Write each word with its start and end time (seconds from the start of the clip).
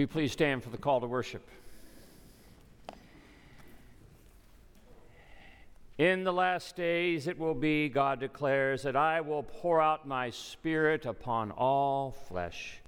Will 0.00 0.04
you 0.04 0.08
please 0.08 0.32
stand 0.32 0.64
for 0.64 0.70
the 0.70 0.78
call 0.78 0.98
to 1.02 1.06
worship? 1.06 1.46
In 5.98 6.24
the 6.24 6.32
last 6.32 6.74
days 6.74 7.26
it 7.26 7.38
will 7.38 7.52
be, 7.52 7.90
God 7.90 8.18
declares, 8.18 8.82
that 8.84 8.96
I 8.96 9.20
will 9.20 9.42
pour 9.42 9.78
out 9.78 10.08
my 10.08 10.30
spirit 10.30 11.04
upon 11.04 11.50
all 11.50 12.12
flesh. 12.12 12.80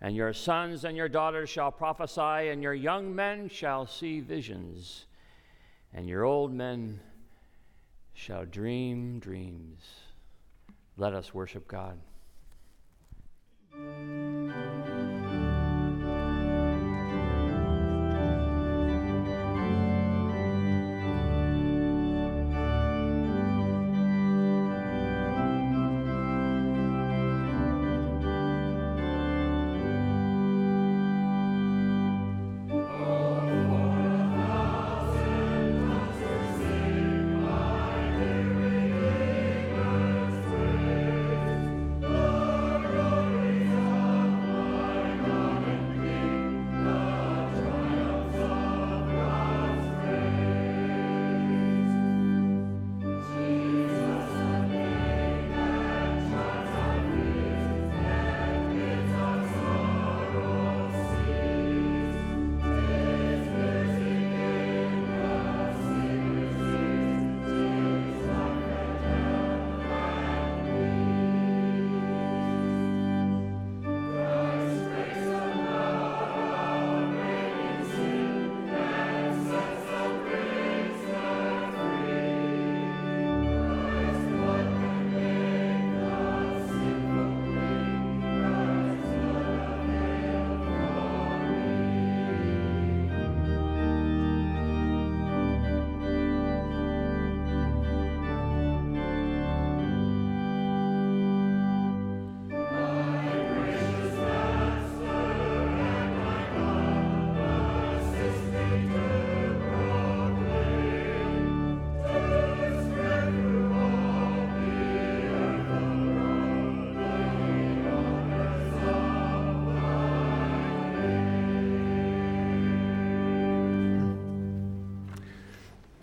And 0.00 0.14
your 0.14 0.32
sons 0.32 0.84
and 0.84 0.96
your 0.96 1.08
daughters 1.08 1.50
shall 1.50 1.72
prophesy, 1.72 2.50
and 2.50 2.62
your 2.62 2.74
young 2.74 3.12
men 3.12 3.48
shall 3.48 3.84
see 3.88 4.20
visions, 4.20 5.06
and 5.92 6.08
your 6.08 6.22
old 6.22 6.54
men 6.54 7.00
shall 8.14 8.44
dream 8.44 9.18
dreams. 9.18 9.84
Let 10.96 11.12
us 11.12 11.34
worship 11.34 11.66
God. 11.66 11.98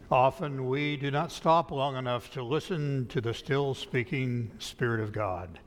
Often 0.09 0.68
we 0.68 0.95
do 0.95 1.12
not 1.12 1.34
stop 1.34 1.69
long 1.69 1.97
enough 1.97 2.31
to 2.31 2.41
listen 2.41 3.07
to 3.07 3.19
the 3.19 3.34
still 3.34 3.73
speaking 3.73 4.51
Spirit 4.57 5.01
of 5.01 5.12
God. 5.12 5.59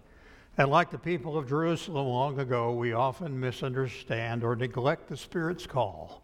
And 0.56 0.71
like 0.71 0.91
the 0.91 0.99
people 0.99 1.37
of 1.37 1.47
Jerusalem 1.47 2.06
long 2.06 2.41
ago, 2.41 2.73
we 2.73 2.95
often 2.95 3.39
misunderstand 3.39 4.43
or 4.43 4.56
neglect 4.56 5.09
the 5.09 5.17
Spirit's 5.17 5.67
call 5.67 6.23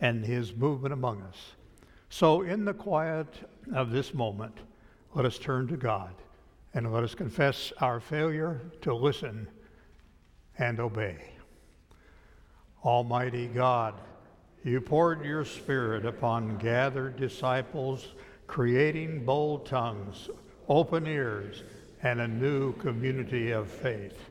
and 0.00 0.24
his 0.24 0.52
movement 0.52 0.94
among 0.94 1.22
us. 1.22 1.52
So, 2.08 2.42
in 2.42 2.64
the 2.64 2.74
quiet 2.74 3.28
of 3.72 3.90
this 3.90 4.14
moment, 4.14 4.58
let 5.14 5.24
us 5.24 5.38
turn 5.38 5.68
to 5.68 5.76
God 5.76 6.12
and 6.74 6.92
let 6.92 7.04
us 7.04 7.14
confess 7.14 7.72
our 7.80 8.00
failure 8.00 8.62
to 8.80 8.92
listen 8.92 9.46
and 10.58 10.80
obey. 10.80 11.30
Almighty 12.84 13.46
God, 13.46 13.94
you 14.64 14.80
poured 14.80 15.24
your 15.26 15.44
Spirit 15.44 16.06
upon 16.06 16.56
gathered 16.56 17.16
disciples, 17.16 18.08
creating 18.46 19.24
bold 19.24 19.66
tongues, 19.66 20.30
open 20.68 21.06
ears, 21.06 21.62
and 22.02 22.18
a 22.18 22.26
new 22.28 22.72
community 22.74 23.50
of 23.50 23.68
faith. 23.68 24.30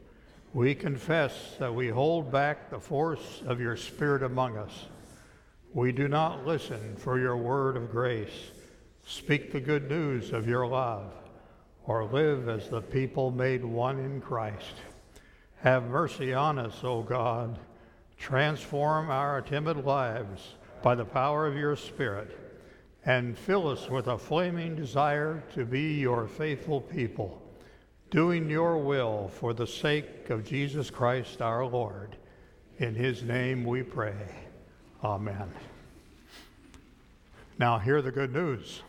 We 0.52 0.74
confess 0.74 1.56
that 1.60 1.74
we 1.74 1.90
hold 1.90 2.32
back 2.32 2.72
the 2.72 2.80
force 2.80 3.44
of 3.46 3.62
your 3.62 3.78
Spirit 3.78 4.24
among 4.24 4.58
us. 4.58 4.88
We 5.72 5.92
do 5.92 6.08
not 6.08 6.48
listen 6.48 6.96
for 6.96 7.20
your 7.20 7.38
word 7.38 7.78
of 7.78 7.92
grace, 7.92 8.52
speak 9.06 9.52
the 9.52 9.60
good 9.60 9.88
news 9.88 10.32
of 10.32 10.48
your 10.48 10.66
love, 10.66 11.14
or 11.86 12.06
live 12.06 12.50
as 12.50 12.70
the 12.70 12.82
people 12.82 13.30
made 13.30 13.64
one 13.64 14.00
in 14.00 14.20
Christ. 14.20 14.74
Have 15.62 15.84
mercy 15.84 16.34
on 16.34 16.58
us, 16.58 16.84
O 16.84 17.04
God 17.04 17.60
Transform 18.24 19.10
our 19.10 19.42
timid 19.42 19.84
lives 19.84 20.54
by 20.82 20.96
the 20.96 21.04
power 21.04 21.46
of 21.46 21.58
your 21.58 21.76
Spirit 21.76 22.40
and 23.04 23.38
fill 23.38 23.68
us 23.68 23.90
with 23.90 24.08
a 24.08 24.18
flaming 24.18 24.78
desire 24.78 25.44
to 25.54 25.66
be 25.66 25.96
your 25.96 26.26
faithful 26.26 26.80
people, 26.80 27.42
doing 28.12 28.50
your 28.50 28.78
will 28.78 29.28
for 29.28 29.54
the 29.54 29.68
sake 29.68 30.30
of 30.30 30.46
Jesus 30.46 30.90
Christ 30.90 31.42
our 31.42 31.66
Lord. 31.66 32.16
In 32.78 32.96
his 32.96 33.24
name 33.24 33.66
we 33.66 33.84
pray. 33.84 34.16
Amen. 35.04 35.52
Now, 37.60 37.78
hear 37.78 38.02
the 38.02 38.10
good 38.10 38.32
news 38.32 38.84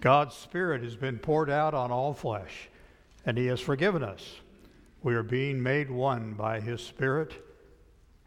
God's 0.00 0.34
Spirit 0.34 0.82
has 0.82 0.96
been 0.96 1.20
poured 1.20 1.48
out 1.48 1.74
on 1.74 1.92
all 1.92 2.12
flesh, 2.12 2.68
and 3.24 3.38
he 3.38 3.46
has 3.46 3.60
forgiven 3.60 4.02
us. 4.02 4.34
We 5.04 5.14
are 5.14 5.22
being 5.22 5.62
made 5.62 5.92
one 5.92 6.32
by 6.32 6.58
his 6.58 6.80
Spirit 6.80 7.40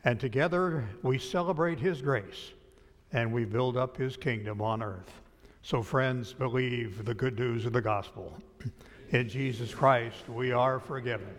and 0.07 0.21
together 0.21 0.87
we 1.03 1.19
celebrate 1.19 1.77
his 1.77 2.01
grace 2.01 2.53
and 3.11 3.29
we 3.29 3.43
build 3.43 3.75
up 3.75 3.97
his 3.97 4.15
kingdom 4.15 4.61
on 4.61 4.81
earth. 4.81 5.11
So, 5.63 5.83
friends, 5.83 6.31
believe 6.31 7.03
the 7.03 7.13
good 7.13 7.37
news 7.37 7.65
of 7.65 7.73
the 7.73 7.81
gospel. 7.81 8.33
In 9.09 9.27
Jesus 9.27 9.75
Christ, 9.75 10.29
we 10.29 10.53
are 10.53 10.79
forgiven. 10.79 11.35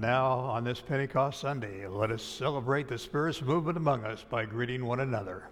And 0.00 0.08
now, 0.08 0.38
on 0.38 0.64
this 0.64 0.80
Pentecost 0.80 1.40
Sunday, 1.40 1.86
let 1.86 2.10
us 2.10 2.22
celebrate 2.22 2.88
the 2.88 2.96
Spirit's 2.96 3.42
movement 3.42 3.76
among 3.76 4.06
us 4.06 4.24
by 4.30 4.46
greeting 4.46 4.86
one 4.86 5.00
another. 5.00 5.50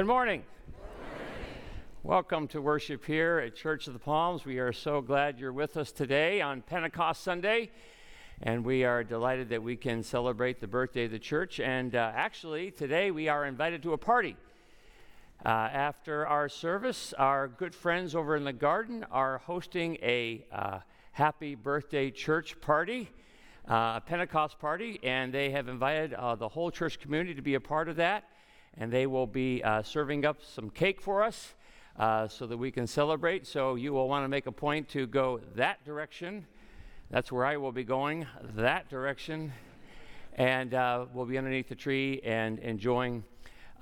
Good 0.00 0.06
morning. 0.06 0.44
Welcome 2.04 2.48
to 2.48 2.62
worship 2.62 3.04
here 3.04 3.38
at 3.38 3.54
Church 3.54 3.86
of 3.86 3.92
the 3.92 3.98
Palms. 3.98 4.46
We 4.46 4.58
are 4.58 4.72
so 4.72 5.02
glad 5.02 5.38
you're 5.38 5.52
with 5.52 5.76
us 5.76 5.92
today 5.92 6.40
on 6.40 6.62
Pentecost 6.62 7.22
Sunday, 7.22 7.70
and 8.40 8.64
we 8.64 8.82
are 8.82 9.04
delighted 9.04 9.50
that 9.50 9.62
we 9.62 9.76
can 9.76 10.02
celebrate 10.02 10.58
the 10.58 10.66
birthday 10.66 11.04
of 11.04 11.10
the 11.10 11.18
church. 11.18 11.60
And 11.60 11.94
uh, 11.94 12.12
actually, 12.14 12.70
today 12.70 13.10
we 13.10 13.28
are 13.28 13.44
invited 13.44 13.82
to 13.82 13.92
a 13.92 13.98
party. 13.98 14.38
Uh, 15.44 15.48
after 15.50 16.26
our 16.26 16.48
service, 16.48 17.12
our 17.18 17.48
good 17.48 17.74
friends 17.74 18.14
over 18.14 18.36
in 18.36 18.44
the 18.44 18.54
garden 18.54 19.04
are 19.10 19.36
hosting 19.44 19.98
a 20.00 20.46
uh, 20.50 20.78
happy 21.12 21.54
birthday 21.54 22.10
church 22.10 22.58
party, 22.62 23.10
uh, 23.68 23.74
a 23.96 24.02
Pentecost 24.06 24.58
party, 24.58 24.98
and 25.02 25.30
they 25.30 25.50
have 25.50 25.68
invited 25.68 26.14
uh, 26.14 26.34
the 26.36 26.48
whole 26.48 26.70
church 26.70 26.98
community 27.00 27.34
to 27.34 27.42
be 27.42 27.52
a 27.52 27.60
part 27.60 27.86
of 27.86 27.96
that 27.96 28.24
and 28.76 28.92
they 28.92 29.06
will 29.06 29.26
be 29.26 29.62
uh, 29.62 29.82
serving 29.82 30.24
up 30.24 30.38
some 30.42 30.70
cake 30.70 31.00
for 31.00 31.22
us 31.22 31.54
uh, 31.98 32.28
so 32.28 32.46
that 32.46 32.56
we 32.56 32.70
can 32.70 32.86
celebrate. 32.86 33.46
So 33.46 33.74
you 33.74 33.92
will 33.92 34.08
want 34.08 34.24
to 34.24 34.28
make 34.28 34.46
a 34.46 34.52
point 34.52 34.88
to 34.90 35.06
go 35.06 35.40
that 35.56 35.84
direction. 35.84 36.46
That's 37.10 37.32
where 37.32 37.44
I 37.44 37.56
will 37.56 37.72
be 37.72 37.84
going, 37.84 38.26
that 38.54 38.88
direction. 38.88 39.52
And 40.34 40.74
uh, 40.74 41.06
we'll 41.12 41.26
be 41.26 41.38
underneath 41.38 41.68
the 41.68 41.74
tree 41.74 42.20
and 42.24 42.58
enjoying 42.60 43.24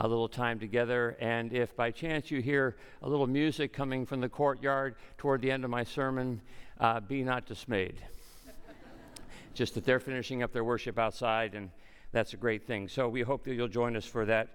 a 0.00 0.09
little 0.09 0.28
time 0.28 0.59
together. 0.59 1.16
And 1.21 1.52
if 1.52 1.76
by 1.76 1.90
chance 1.90 2.30
you 2.30 2.40
hear 2.40 2.76
a 3.02 3.09
little 3.09 3.26
music 3.26 3.73
coming 3.73 4.07
from 4.07 4.21
the 4.21 4.28
courtyard 4.28 4.97
toward 5.18 5.42
the 5.42 5.50
end 5.50 5.64
of 5.64 5.71
my 5.71 5.85
sermon, 5.85 6.40
uh, 6.80 7.00
be 7.00 7.23
not 7.23 7.47
dismayed. 7.47 7.97
Just 9.54 9.75
that 9.75 9.85
they're 9.85 10.00
finishing 10.00 10.42
up 10.42 10.52
their 10.52 10.64
worship 10.64 10.99
outside, 10.99 11.54
and 11.54 11.71
that's 12.12 12.33
a 12.33 12.37
great 12.37 12.66
thing. 12.66 12.88
So 12.88 13.09
we 13.09 13.23
hope 13.23 13.45
that 13.45 13.54
you'll 13.54 13.68
join 13.68 13.97
us 13.97 14.04
for 14.04 14.25
that 14.26 14.49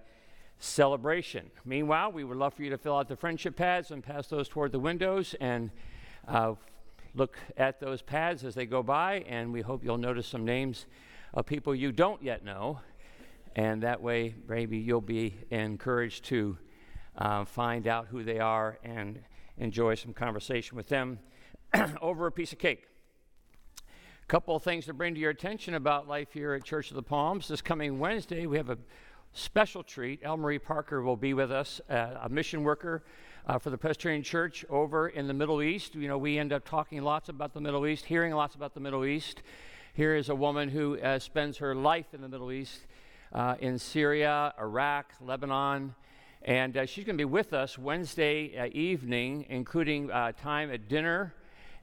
celebration. 0.60 1.50
Meanwhile, 1.65 2.12
we 2.12 2.24
would 2.24 2.38
love 2.38 2.53
for 2.53 2.63
you 2.63 2.69
to 2.69 2.77
fill 2.77 2.98
out 2.98 3.07
the 3.07 3.15
friendship 3.15 3.55
pads 3.55 3.91
and 3.91 4.03
pass 4.03 4.27
those 4.27 4.48
toward 4.48 4.72
the 4.72 4.79
windows 4.79 5.36
and 5.39 5.72
uh, 6.27 6.53
look 7.15 7.38
at 7.57 7.79
those 7.79 8.01
pads 8.01 8.43
as 8.43 8.55
they 8.55 8.65
go 8.65 8.81
by. 8.81 9.24
And 9.27 9.51
we 9.51 9.62
hope 9.62 9.83
you'll 9.83 9.98
notice 9.98 10.27
some 10.27 10.45
names 10.45 10.86
of 11.33 11.45
people 11.45 11.75
you 11.75 11.91
don't 11.91 12.22
yet 12.24 12.43
know. 12.43 12.79
And 13.55 13.83
that 13.83 14.01
way, 14.01 14.36
maybe 14.48 14.77
you'll 14.77 15.01
be 15.01 15.36
encouraged 15.51 16.25
to 16.25 16.57
uh, 17.17 17.45
find 17.45 17.88
out 17.88 18.07
who 18.07 18.24
they 18.24 18.39
are 18.39 18.79
and 18.83 19.19
enjoy 19.57 19.95
some 19.95 20.13
conversation 20.13 20.75
with 20.75 20.89
them 20.89 21.19
over 22.01 22.25
a 22.27 22.31
piece 22.31 22.51
of 22.51 22.60
cake. 22.60 22.88
A 23.77 24.25
couple 24.27 24.55
of 24.55 24.63
things 24.63 24.86
to 24.86 24.93
bring 24.93 25.13
to 25.13 25.19
your 25.19 25.29
attention 25.29 25.75
about 25.75 26.07
life 26.07 26.29
here 26.31 26.53
at 26.53 26.63
Church 26.63 26.89
of 26.89 26.95
the 26.95 27.03
Palms. 27.03 27.48
This 27.48 27.62
coming 27.62 28.00
Wednesday, 28.00 28.48
we 28.48 28.57
have 28.57 28.69
a 28.69 28.77
special 29.34 29.84
treat. 29.84 30.24
Elmarie 30.24 30.62
Parker 30.62 31.02
will 31.02 31.18
be 31.18 31.34
with 31.34 31.52
us, 31.52 31.82
uh, 31.90 32.20
a 32.22 32.30
mission 32.30 32.63
worker 32.63 33.04
uh, 33.48 33.58
for 33.58 33.72
the 33.72 33.78
Presbyterian 33.78 34.24
Church 34.24 34.63
over 34.70 35.10
in 35.10 35.28
the 35.28 35.34
Middle 35.34 35.62
East. 35.62 35.96
You 35.96 36.08
know, 36.08 36.18
we 36.18 36.38
end 36.38 36.54
up 36.54 36.63
talking 36.63 37.02
lots 37.02 37.30
about 37.30 37.54
the 37.54 37.62
Middle 37.62 37.86
East, 37.88 38.06
hearing 38.06 38.34
lots 38.34 38.56
about 38.56 38.74
the 38.74 38.80
Middle 38.80 39.06
East. 39.06 39.42
Here 39.96 40.16
is 40.16 40.30
a 40.30 40.36
woman 40.36 40.70
who 40.70 41.00
uh, 41.00 41.20
spends 41.20 41.58
her 41.58 41.75
life 41.75 42.13
in 42.13 42.22
the 42.22 42.30
Middle 42.30 42.52
East, 42.52 42.86
uh, 43.34 43.56
in 43.60 43.80
Syria, 43.80 44.54
Iraq, 44.60 45.12
Lebanon. 45.20 45.96
And 46.44 46.78
uh, 46.78 46.86
she's 46.86 47.06
going 47.06 47.18
to 47.18 47.22
be 47.22 47.25
with 47.25 47.54
us 47.54 47.78
Wednesday 47.78 48.58
uh, 48.58 48.70
evening, 48.72 49.46
including 49.50 50.10
time 50.10 50.72
at 50.72 50.88
dinner 50.88 51.34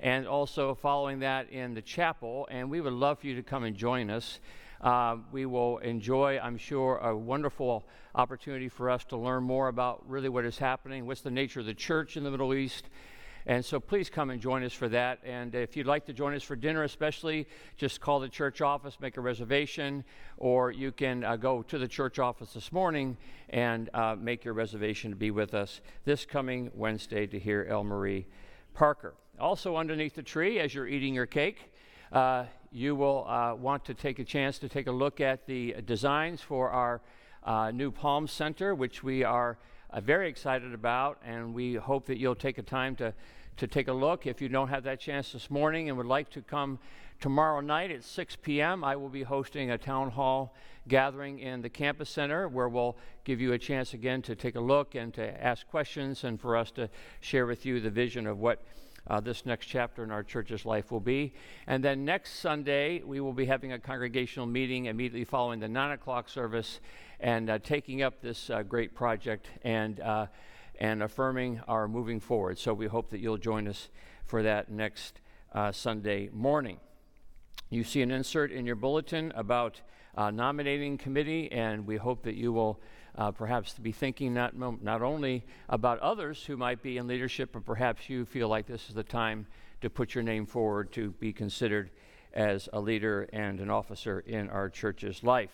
and 0.02 0.26
also 0.26 0.74
following 0.74 1.20
that 1.20 1.50
in 1.50 1.74
the 1.74 1.82
chapel. 1.82 2.48
And 2.50 2.70
we 2.70 2.80
would 2.80 2.92
love 2.92 3.20
for 3.20 3.26
you 3.26 3.36
to 3.36 3.42
come 3.42 3.64
and 3.64 3.76
join 3.76 4.10
us. 4.10 4.40
Uh, 4.80 5.16
we 5.30 5.44
will 5.44 5.78
enjoy, 5.78 6.38
I'm 6.38 6.56
sure, 6.56 6.96
a 6.98 7.14
wonderful 7.16 7.86
opportunity 8.14 8.68
for 8.68 8.88
us 8.88 9.04
to 9.06 9.16
learn 9.16 9.42
more 9.42 9.68
about 9.68 10.08
really 10.08 10.28
what 10.28 10.44
is 10.44 10.58
happening, 10.58 11.06
what's 11.06 11.20
the 11.20 11.30
nature 11.30 11.60
of 11.60 11.66
the 11.66 11.74
church 11.74 12.16
in 12.16 12.24
the 12.24 12.30
Middle 12.30 12.54
East. 12.54 12.88
And 13.46 13.64
so 13.64 13.80
please 13.80 14.10
come 14.10 14.30
and 14.30 14.40
join 14.40 14.62
us 14.64 14.72
for 14.72 14.88
that. 14.88 15.18
And 15.24 15.54
if 15.54 15.76
you'd 15.76 15.86
like 15.86 16.06
to 16.06 16.12
join 16.12 16.34
us 16.34 16.42
for 16.42 16.56
dinner, 16.56 16.84
especially, 16.84 17.46
just 17.76 18.00
call 18.00 18.20
the 18.20 18.28
church 18.28 18.60
office, 18.60 18.98
make 19.00 19.16
a 19.16 19.20
reservation, 19.20 20.04
or 20.36 20.70
you 20.70 20.92
can 20.92 21.24
uh, 21.24 21.36
go 21.36 21.62
to 21.62 21.78
the 21.78 21.88
church 21.88 22.18
office 22.18 22.52
this 22.52 22.72
morning 22.72 23.16
and 23.48 23.90
uh, 23.94 24.14
make 24.18 24.44
your 24.44 24.54
reservation 24.54 25.10
to 25.10 25.16
be 25.16 25.30
with 25.30 25.54
us 25.54 25.80
this 26.04 26.24
coming 26.26 26.70
Wednesday 26.74 27.26
to 27.26 27.38
hear 27.38 27.66
Elmarie 27.70 28.26
Parker. 28.74 29.14
Also, 29.38 29.76
underneath 29.76 30.14
the 30.14 30.22
tree, 30.22 30.58
as 30.58 30.74
you're 30.74 30.86
eating 30.86 31.14
your 31.14 31.26
cake, 31.26 31.72
uh, 32.12 32.44
you 32.72 32.94
will 32.94 33.26
uh, 33.26 33.54
want 33.54 33.84
to 33.84 33.94
take 33.94 34.20
a 34.20 34.24
chance 34.24 34.58
to 34.58 34.68
take 34.68 34.86
a 34.86 34.92
look 34.92 35.20
at 35.20 35.46
the 35.46 35.74
designs 35.84 36.40
for 36.40 36.70
our 36.70 37.00
uh, 37.42 37.70
new 37.72 37.90
Palm 37.90 38.28
Center, 38.28 38.74
which 38.74 39.02
we 39.02 39.24
are 39.24 39.58
uh, 39.90 40.00
very 40.00 40.28
excited 40.28 40.72
about, 40.72 41.18
and 41.24 41.52
we 41.52 41.74
hope 41.74 42.06
that 42.06 42.18
you'll 42.18 42.36
take 42.36 42.58
a 42.58 42.62
time 42.62 42.94
to, 42.94 43.12
to 43.56 43.66
take 43.66 43.88
a 43.88 43.92
look. 43.92 44.24
If 44.24 44.40
you 44.40 44.48
don't 44.48 44.68
have 44.68 44.84
that 44.84 45.00
chance 45.00 45.32
this 45.32 45.50
morning 45.50 45.88
and 45.88 45.98
would 45.98 46.06
like 46.06 46.30
to 46.30 46.42
come 46.42 46.78
tomorrow 47.20 47.60
night 47.60 47.90
at 47.90 48.04
6 48.04 48.36
p.m., 48.36 48.84
I 48.84 48.94
will 48.94 49.08
be 49.08 49.24
hosting 49.24 49.72
a 49.72 49.78
town 49.78 50.10
hall 50.10 50.54
gathering 50.86 51.40
in 51.40 51.62
the 51.62 51.68
campus 51.68 52.08
center 52.08 52.48
where 52.48 52.68
we'll 52.68 52.96
give 53.24 53.40
you 53.40 53.52
a 53.52 53.58
chance 53.58 53.94
again 53.94 54.22
to 54.22 54.36
take 54.36 54.54
a 54.54 54.60
look 54.60 54.94
and 54.94 55.12
to 55.14 55.44
ask 55.44 55.66
questions 55.66 56.22
and 56.22 56.40
for 56.40 56.56
us 56.56 56.70
to 56.72 56.88
share 57.18 57.46
with 57.46 57.66
you 57.66 57.80
the 57.80 57.90
vision 57.90 58.28
of 58.28 58.38
what 58.38 58.62
uh, 59.06 59.20
this 59.20 59.46
next 59.46 59.66
chapter 59.66 60.04
in 60.04 60.10
our 60.10 60.22
church's 60.22 60.64
life 60.64 60.90
will 60.90 61.00
be. 61.00 61.32
And 61.66 61.82
then 61.82 62.04
next 62.04 62.40
Sunday, 62.40 63.02
we 63.02 63.20
will 63.20 63.32
be 63.32 63.46
having 63.46 63.72
a 63.72 63.78
congregational 63.78 64.46
meeting 64.46 64.86
immediately 64.86 65.24
following 65.24 65.60
the 65.60 65.68
9 65.68 65.92
o'clock 65.92 66.28
service 66.28 66.80
and 67.18 67.50
uh, 67.50 67.58
taking 67.58 68.02
up 68.02 68.20
this 68.20 68.50
uh, 68.50 68.62
great 68.62 68.94
project 68.94 69.48
and, 69.62 70.00
uh, 70.00 70.26
and 70.78 71.02
affirming 71.02 71.60
our 71.68 71.88
moving 71.88 72.20
forward. 72.20 72.58
So 72.58 72.72
we 72.74 72.86
hope 72.86 73.10
that 73.10 73.20
you'll 73.20 73.38
join 73.38 73.68
us 73.68 73.88
for 74.26 74.42
that 74.42 74.70
next 74.70 75.20
uh, 75.52 75.72
Sunday 75.72 76.28
morning. 76.32 76.78
You 77.68 77.84
see 77.84 78.02
an 78.02 78.10
insert 78.10 78.52
in 78.52 78.66
your 78.66 78.76
bulletin 78.76 79.32
about 79.34 79.80
uh, 80.16 80.30
nominating 80.30 80.98
committee, 80.98 81.50
and 81.52 81.86
we 81.86 81.96
hope 81.96 82.24
that 82.24 82.34
you 82.34 82.52
will 82.52 82.80
uh, 83.16 83.30
perhaps 83.30 83.72
to 83.74 83.80
be 83.80 83.92
thinking 83.92 84.34
not, 84.34 84.56
not 84.56 85.02
only 85.02 85.44
about 85.68 85.98
others 86.00 86.44
who 86.44 86.56
might 86.56 86.82
be 86.82 86.96
in 86.96 87.06
leadership, 87.06 87.50
but 87.52 87.64
perhaps 87.64 88.08
you 88.08 88.24
feel 88.24 88.48
like 88.48 88.66
this 88.66 88.88
is 88.88 88.94
the 88.94 89.02
time 89.02 89.46
to 89.80 89.90
put 89.90 90.14
your 90.14 90.24
name 90.24 90.46
forward 90.46 90.92
to 90.92 91.10
be 91.12 91.32
considered 91.32 91.90
as 92.32 92.68
a 92.72 92.80
leader 92.80 93.28
and 93.32 93.60
an 93.60 93.70
officer 93.70 94.20
in 94.20 94.48
our 94.50 94.68
church's 94.68 95.22
life. 95.22 95.50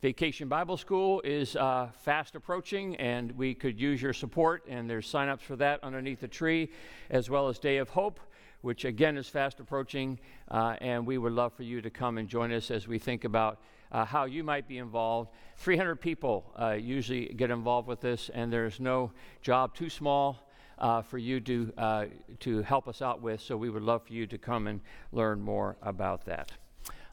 Vacation 0.00 0.48
Bible 0.48 0.76
School 0.76 1.20
is 1.22 1.56
uh, 1.56 1.88
fast 2.02 2.36
approaching, 2.36 2.94
and 2.96 3.32
we 3.32 3.52
could 3.52 3.80
use 3.80 4.00
your 4.00 4.12
support. 4.12 4.64
And 4.68 4.88
there's 4.88 5.08
sign-ups 5.08 5.42
for 5.42 5.56
that 5.56 5.82
underneath 5.82 6.20
the 6.20 6.28
tree, 6.28 6.70
as 7.10 7.28
well 7.28 7.48
as 7.48 7.58
Day 7.58 7.78
of 7.78 7.88
Hope, 7.88 8.20
which 8.60 8.84
again 8.84 9.16
is 9.16 9.28
fast 9.28 9.58
approaching. 9.58 10.20
Uh, 10.50 10.76
and 10.80 11.04
we 11.04 11.18
would 11.18 11.32
love 11.32 11.52
for 11.52 11.64
you 11.64 11.80
to 11.80 11.90
come 11.90 12.16
and 12.18 12.28
join 12.28 12.52
us 12.52 12.70
as 12.70 12.86
we 12.86 12.98
think 13.00 13.24
about 13.24 13.60
uh, 13.92 14.04
how 14.04 14.24
you 14.24 14.44
might 14.44 14.68
be 14.68 14.78
involved. 14.78 15.30
300 15.56 15.96
people 15.96 16.52
uh, 16.60 16.72
usually 16.72 17.26
get 17.26 17.50
involved 17.50 17.88
with 17.88 18.00
this, 18.00 18.30
and 18.32 18.52
there's 18.52 18.80
no 18.80 19.12
job 19.42 19.74
too 19.74 19.90
small 19.90 20.48
uh, 20.78 21.02
for 21.02 21.18
you 21.18 21.40
to, 21.40 21.72
uh, 21.76 22.04
to 22.40 22.62
help 22.62 22.88
us 22.88 23.02
out 23.02 23.20
with. 23.20 23.40
So 23.40 23.56
we 23.56 23.70
would 23.70 23.82
love 23.82 24.06
for 24.06 24.12
you 24.12 24.26
to 24.26 24.38
come 24.38 24.66
and 24.66 24.80
learn 25.12 25.40
more 25.40 25.76
about 25.82 26.24
that. 26.26 26.52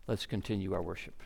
Let's 0.07 0.25
continue 0.25 0.73
our 0.73 0.83
worship. 0.83 1.21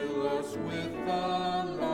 fill 0.00 0.28
us 0.28 0.56
with 0.56 0.92
the 1.04 1.76
light. 1.80 1.89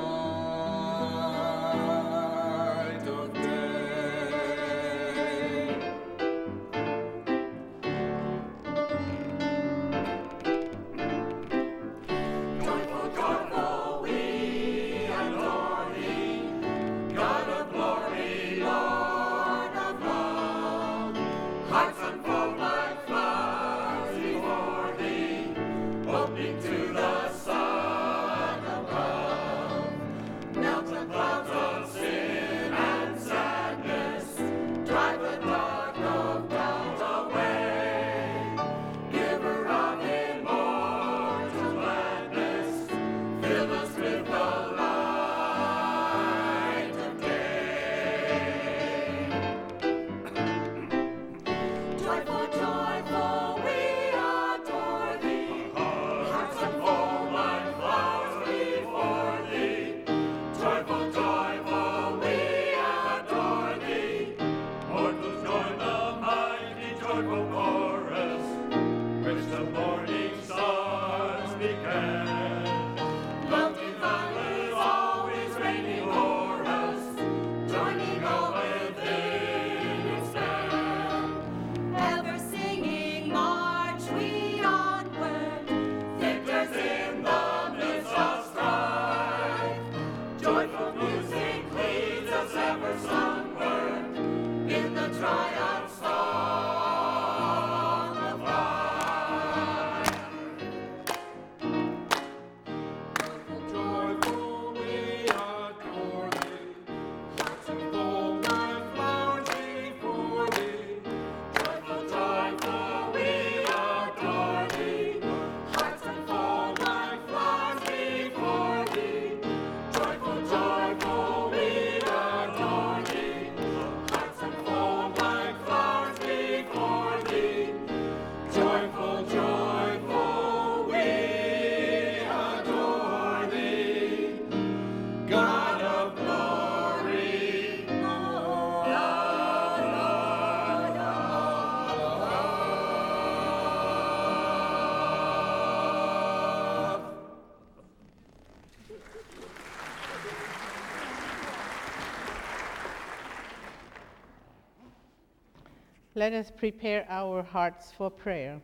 Let 156.16 156.32
us 156.32 156.50
prepare 156.50 157.04
our 157.10 157.42
hearts 157.42 157.92
for 157.92 158.10
prayer. 158.10 158.58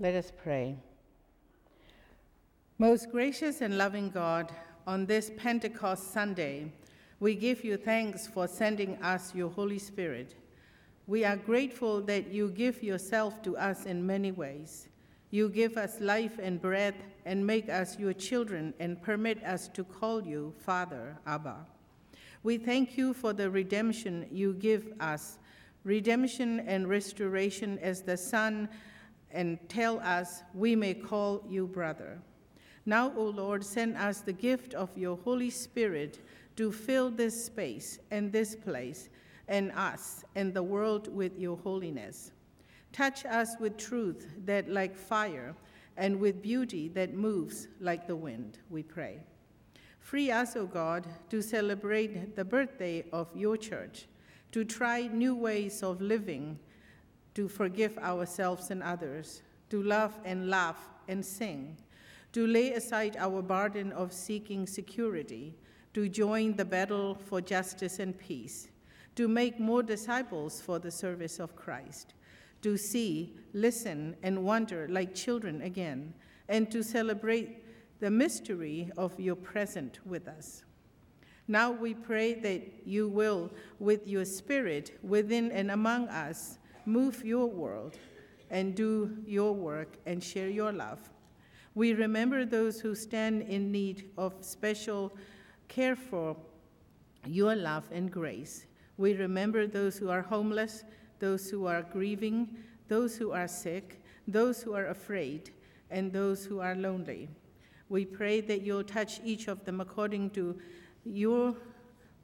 Let 0.00 0.14
us 0.14 0.32
pray. 0.42 0.76
Most 2.78 3.10
gracious 3.10 3.60
and 3.60 3.76
loving 3.76 4.08
God, 4.08 4.50
on 4.86 5.04
this 5.04 5.30
Pentecost 5.36 6.10
Sunday, 6.10 6.72
we 7.20 7.34
give 7.34 7.64
you 7.64 7.76
thanks 7.76 8.26
for 8.26 8.48
sending 8.48 8.96
us 9.02 9.34
your 9.34 9.50
Holy 9.50 9.78
Spirit. 9.78 10.36
We 11.06 11.22
are 11.22 11.36
grateful 11.36 12.00
that 12.00 12.28
you 12.28 12.48
give 12.48 12.82
yourself 12.82 13.42
to 13.42 13.54
us 13.58 13.84
in 13.84 14.06
many 14.06 14.32
ways. 14.32 14.88
You 15.30 15.50
give 15.50 15.76
us 15.76 16.00
life 16.00 16.38
and 16.42 16.62
breath 16.62 16.96
and 17.26 17.46
make 17.46 17.68
us 17.68 17.98
your 17.98 18.14
children 18.14 18.72
and 18.80 19.02
permit 19.02 19.44
us 19.44 19.68
to 19.74 19.84
call 19.84 20.22
you 20.22 20.54
Father, 20.64 21.18
Abba. 21.26 21.66
We 22.42 22.58
thank 22.58 22.98
you 22.98 23.14
for 23.14 23.32
the 23.32 23.48
redemption 23.48 24.26
you 24.32 24.54
give 24.54 24.94
us, 24.98 25.38
redemption 25.84 26.60
and 26.60 26.88
restoration 26.88 27.78
as 27.78 28.02
the 28.02 28.16
Son, 28.16 28.68
and 29.30 29.58
tell 29.68 30.00
us 30.00 30.42
we 30.54 30.76
may 30.76 30.94
call 30.94 31.44
you 31.48 31.66
brother. 31.66 32.18
Now, 32.84 33.12
O 33.16 33.24
Lord, 33.24 33.64
send 33.64 33.96
us 33.96 34.20
the 34.20 34.32
gift 34.32 34.74
of 34.74 34.96
your 34.96 35.16
Holy 35.18 35.50
Spirit 35.50 36.20
to 36.56 36.72
fill 36.72 37.10
this 37.10 37.44
space 37.44 37.98
and 38.10 38.32
this 38.32 38.54
place 38.54 39.08
and 39.48 39.72
us 39.72 40.24
and 40.34 40.52
the 40.52 40.62
world 40.62 41.14
with 41.14 41.38
your 41.38 41.56
holiness. 41.56 42.32
Touch 42.92 43.24
us 43.24 43.56
with 43.58 43.76
truth 43.76 44.28
that 44.44 44.68
like 44.68 44.96
fire 44.96 45.54
and 45.96 46.18
with 46.18 46.42
beauty 46.42 46.88
that 46.88 47.14
moves 47.14 47.68
like 47.80 48.06
the 48.06 48.16
wind, 48.16 48.58
we 48.70 48.82
pray. 48.82 49.20
Free 50.00 50.30
us, 50.30 50.56
O 50.56 50.66
God, 50.66 51.06
to 51.30 51.40
celebrate 51.40 52.34
the 52.34 52.44
birthday 52.44 53.04
of 53.12 53.28
your 53.34 53.56
church, 53.56 54.06
to 54.52 54.64
try 54.64 55.08
new 55.08 55.34
ways 55.34 55.82
of 55.82 56.00
living, 56.00 56.58
to 57.34 57.48
forgive 57.48 57.98
ourselves 57.98 58.70
and 58.70 58.82
others, 58.82 59.42
to 59.70 59.82
love 59.82 60.14
and 60.24 60.50
laugh 60.50 60.90
and 61.08 61.24
sing, 61.24 61.76
to 62.32 62.46
lay 62.46 62.72
aside 62.72 63.16
our 63.18 63.42
burden 63.42 63.90
of 63.92 64.12
seeking 64.12 64.66
security, 64.66 65.54
to 65.94 66.08
join 66.08 66.54
the 66.56 66.64
battle 66.64 67.14
for 67.14 67.40
justice 67.40 67.98
and 67.98 68.18
peace, 68.18 68.68
to 69.14 69.28
make 69.28 69.58
more 69.58 69.82
disciples 69.82 70.60
for 70.60 70.78
the 70.78 70.90
service 70.90 71.38
of 71.38 71.56
Christ, 71.56 72.14
to 72.62 72.76
see, 72.76 73.34
listen, 73.52 74.16
and 74.22 74.44
wonder 74.44 74.86
like 74.90 75.14
children 75.14 75.62
again, 75.62 76.14
and 76.48 76.70
to 76.70 76.82
celebrate 76.82 77.64
the 78.00 78.10
mystery 78.10 78.90
of 78.96 79.18
your 79.18 79.36
present 79.36 80.00
with 80.04 80.28
us. 80.28 80.64
Now 81.48 81.70
we 81.70 81.94
pray 81.94 82.34
that 82.34 82.86
you 82.86 83.08
will, 83.08 83.50
with 83.78 84.06
your 84.06 84.24
spirit 84.24 84.98
within 85.02 85.50
and 85.50 85.70
among 85.70 86.08
us, 86.08 86.58
move 86.86 87.24
your 87.24 87.46
world 87.46 87.96
and 88.50 88.74
do 88.74 89.16
your 89.26 89.52
work 89.52 89.98
and 90.06 90.22
share 90.22 90.48
your 90.48 90.72
love. 90.72 91.00
We 91.74 91.94
remember 91.94 92.44
those 92.44 92.80
who 92.80 92.94
stand 92.94 93.42
in 93.42 93.72
need 93.72 94.10
of 94.18 94.34
special 94.40 95.16
care 95.68 95.96
for 95.96 96.36
your 97.26 97.56
love 97.56 97.88
and 97.90 98.10
grace. 98.10 98.66
We 98.98 99.14
remember 99.14 99.66
those 99.66 99.96
who 99.96 100.10
are 100.10 100.22
homeless, 100.22 100.84
those 101.18 101.48
who 101.48 101.66
are 101.66 101.82
grieving, 101.82 102.56
those 102.88 103.16
who 103.16 103.32
are 103.32 103.48
sick, 103.48 104.02
those 104.28 104.62
who 104.62 104.74
are 104.74 104.88
afraid, 104.88 105.50
and 105.90 106.12
those 106.12 106.44
who 106.44 106.60
are 106.60 106.74
lonely. 106.74 107.28
We 107.88 108.04
pray 108.04 108.40
that 108.42 108.62
you'll 108.62 108.84
touch 108.84 109.20
each 109.24 109.48
of 109.48 109.64
them 109.64 109.80
according 109.80 110.30
to 110.30 110.58
your 111.04 111.54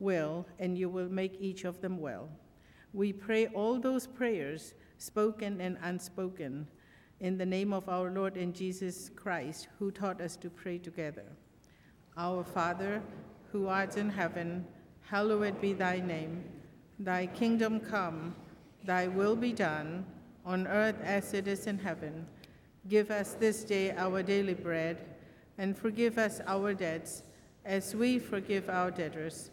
will, 0.01 0.47
and 0.59 0.79
you 0.79 0.89
will 0.89 1.09
make 1.09 1.37
each 1.41 1.65
of 1.65 1.81
them 1.81 1.99
well. 1.99 2.29
We 2.93 3.13
pray 3.13 3.49
all 3.49 3.79
those 3.79 4.07
prayers, 4.07 4.75
spoken 4.99 5.61
and 5.61 5.77
unspoken, 5.83 6.67
in 7.21 7.37
the 7.37 7.47
name 7.47 7.73
of 7.73 7.89
our 7.89 8.11
Lord 8.11 8.37
and 8.37 8.55
Jesus 8.55 9.11
Christ, 9.15 9.69
who 9.79 9.91
taught 9.91 10.21
us 10.21 10.37
to 10.37 10.51
pray 10.51 10.79
together. 10.79 11.25
Our 12.17 12.45
Father, 12.45 13.03
who 13.53 13.67
art 13.67 13.97
in 13.97 14.11
heaven, 14.11 14.67
hallowed 15.03 15.61
be 15.61 15.73
thy 15.73 16.01
name. 16.01 16.45
Thy 16.99 17.27
kingdom 17.27 17.81
come, 17.81 18.35
thy 18.85 19.09
will 19.09 19.37
be 19.37 19.53
done, 19.53 20.05
on 20.45 20.67
earth 20.67 21.01
as 21.03 21.35
it 21.35 21.47
is 21.47 21.67
in 21.67 21.79
heaven. 21.79 22.27
Give 22.89 23.11
us 23.11 23.35
this 23.35 23.65
day 23.65 23.91
our 23.93 24.23
daily 24.23 24.55
bread 24.55 25.05
and 25.59 25.77
forgive 25.77 26.17
us 26.17 26.41
our 26.47 26.73
debts 26.73 27.23
as 27.69 27.95
we 27.95 28.19
forgive 28.19 28.71
our 28.71 28.91
debtors. 28.91 29.51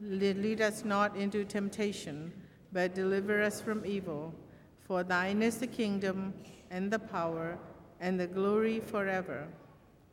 Lead 0.00 0.60
us 0.60 0.84
not 0.84 1.16
into 1.16 1.44
temptation, 1.44 2.32
but 2.72 2.92
deliver 2.92 3.40
us 3.40 3.60
from 3.60 3.86
evil. 3.86 4.34
For 4.80 5.04
thine 5.04 5.42
is 5.42 5.58
the 5.58 5.68
kingdom, 5.68 6.34
and 6.72 6.90
the 6.90 6.98
power, 6.98 7.56
and 8.00 8.18
the 8.18 8.26
glory 8.26 8.80
forever. 8.80 9.46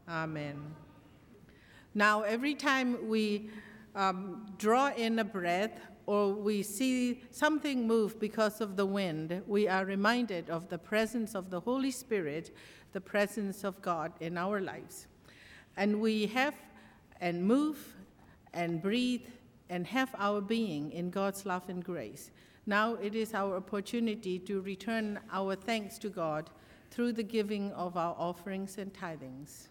Amen. 0.07 0.75
Now, 1.95 2.21
every 2.21 2.53
time 2.53 3.09
we 3.09 3.49
um, 3.95 4.45
draw 4.59 4.91
in 4.95 5.17
a 5.17 5.23
breath 5.23 5.81
or 6.05 6.31
we 6.33 6.61
see 6.61 7.23
something 7.31 7.87
move 7.87 8.19
because 8.19 8.61
of 8.61 8.75
the 8.75 8.85
wind, 8.85 9.41
we 9.47 9.67
are 9.67 9.85
reminded 9.85 10.51
of 10.51 10.69
the 10.69 10.77
presence 10.77 11.33
of 11.33 11.49
the 11.49 11.59
Holy 11.59 11.91
Spirit, 11.91 12.55
the 12.93 13.01
presence 13.01 13.63
of 13.63 13.81
God 13.81 14.11
in 14.19 14.37
our 14.37 14.61
lives. 14.61 15.07
And 15.77 15.99
we 15.99 16.27
have 16.27 16.53
and 17.21 17.43
move 17.43 17.95
and 18.53 18.81
breathe 18.81 19.27
and 19.69 19.85
have 19.87 20.13
our 20.17 20.41
being 20.41 20.91
in 20.91 21.09
God's 21.09 21.45
love 21.45 21.69
and 21.69 21.83
grace. 21.83 22.31
Now 22.65 22.95
it 22.95 23.15
is 23.15 23.33
our 23.33 23.57
opportunity 23.57 24.39
to 24.39 24.61
return 24.61 25.19
our 25.31 25.55
thanks 25.55 25.97
to 25.99 26.09
God 26.09 26.49
through 26.91 27.13
the 27.13 27.23
giving 27.23 27.71
of 27.73 27.97
our 27.97 28.15
offerings 28.17 28.77
and 28.77 28.93
tithings. 28.93 29.67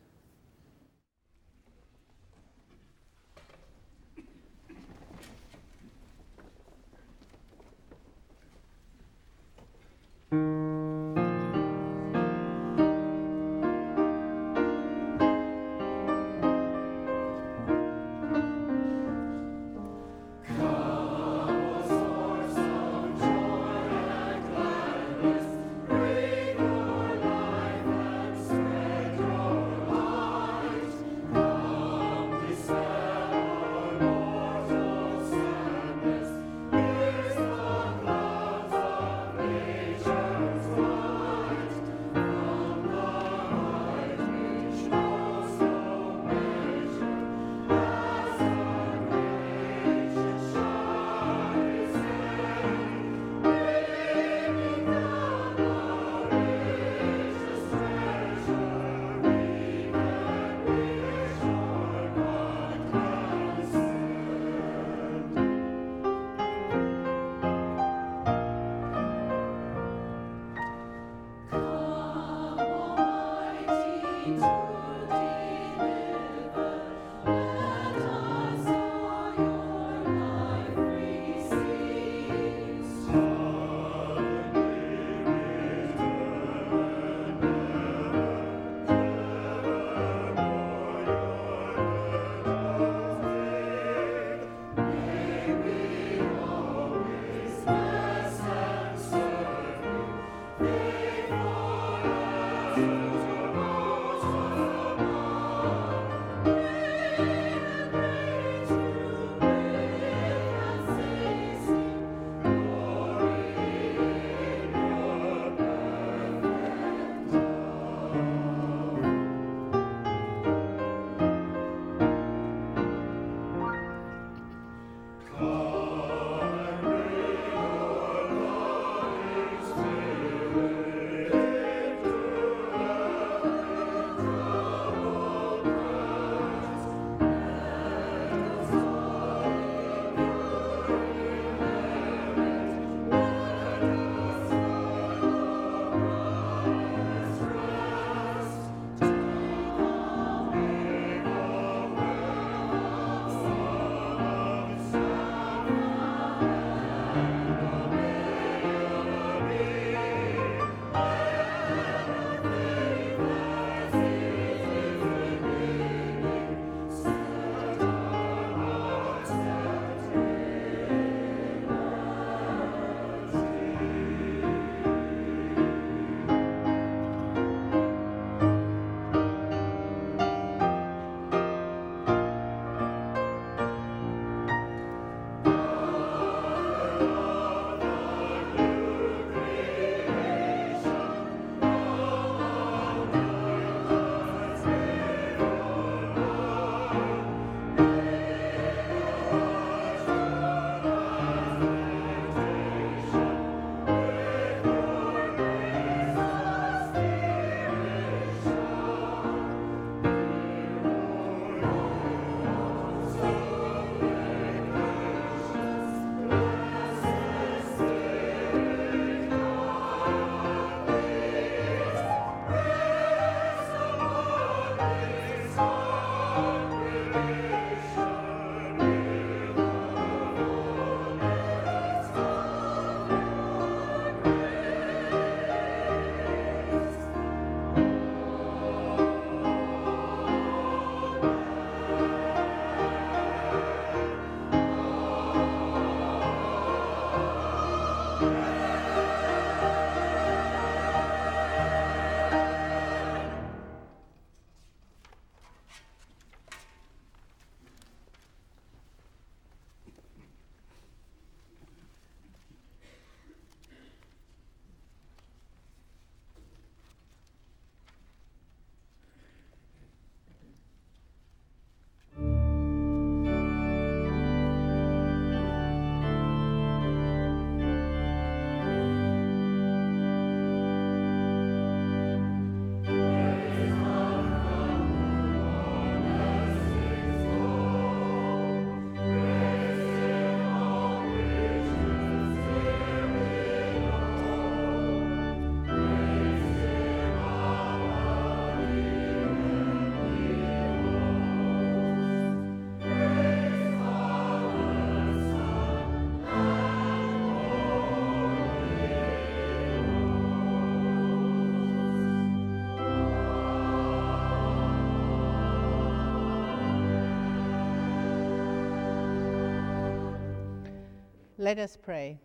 Let 321.40 321.60
us 321.60 321.78
pray. 321.80 322.18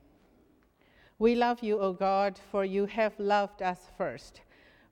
We 1.19 1.35
love 1.35 1.61
you, 1.61 1.79
O 1.79 1.93
God, 1.93 2.39
for 2.51 2.65
you 2.65 2.87
have 2.87 3.13
loved 3.19 3.61
us 3.61 3.91
first. 3.95 4.41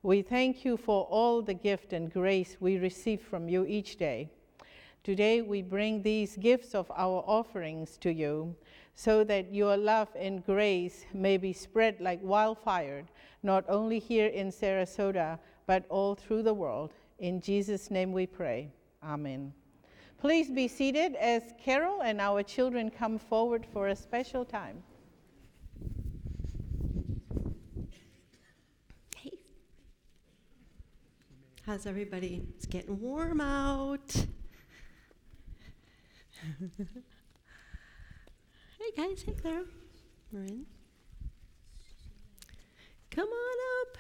We 0.04 0.22
thank 0.22 0.64
you 0.64 0.78
for 0.78 1.06
all 1.06 1.42
the 1.42 1.56
gift 1.56 1.92
and 1.92 2.14
grace 2.14 2.56
we 2.60 2.78
receive 2.78 3.20
from 3.22 3.50
you 3.50 3.66
each 3.66 3.98
day. 3.98 4.30
Today 5.04 5.42
we 5.42 5.64
bring 5.64 6.04
these 6.04 6.38
gifts 6.38 6.76
of 6.76 6.92
our 6.92 7.24
offerings 7.26 7.98
to 7.98 8.14
you 8.14 8.56
so 8.94 9.24
that 9.24 9.52
your 9.52 9.76
love 9.76 10.10
and 10.16 10.46
grace 10.46 11.06
may 11.16 11.38
be 11.38 11.52
spread 11.52 12.00
like 12.00 12.20
wildfire, 12.22 13.04
not 13.42 13.66
only 13.68 13.98
here 13.98 14.28
in 14.28 14.52
Sarasota, 14.52 15.40
but 15.66 15.84
all 15.90 16.14
through 16.14 16.44
the 16.44 16.54
world. 16.54 16.92
In 17.18 17.42
Jesus' 17.42 17.90
name 17.90 18.12
we 18.12 18.28
pray. 18.28 18.70
Amen. 19.04 19.52
Please 20.22 20.52
be 20.52 20.68
seated 20.68 21.16
as 21.16 21.42
Carol 21.66 22.04
and 22.04 22.22
our 22.22 22.44
children 22.44 22.92
come 22.92 23.18
forward 23.18 23.66
for 23.74 23.88
a 23.88 23.96
special 23.96 24.46
time. 24.46 24.84
Hey. 29.18 29.32
How's 31.66 31.88
everybody? 31.88 32.44
It's 32.56 32.68
getting 32.68 33.02
warm 33.02 33.42
out. 33.42 34.14
hey 34.14 34.28
guys, 38.96 39.24
hey 39.26 39.34
Clara. 39.42 39.64
Marin. 40.32 40.68
Come 43.10 43.28
on 43.28 43.88
up. 43.88 43.98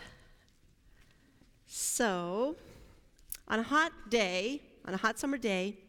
So, 1.66 2.58
on 3.48 3.60
a 3.60 3.64
hot 3.64 3.92
day, 4.12 4.62
on 4.86 4.94
a 4.94 4.98
hot 4.98 5.18
summer 5.18 5.40
day, 5.40 5.80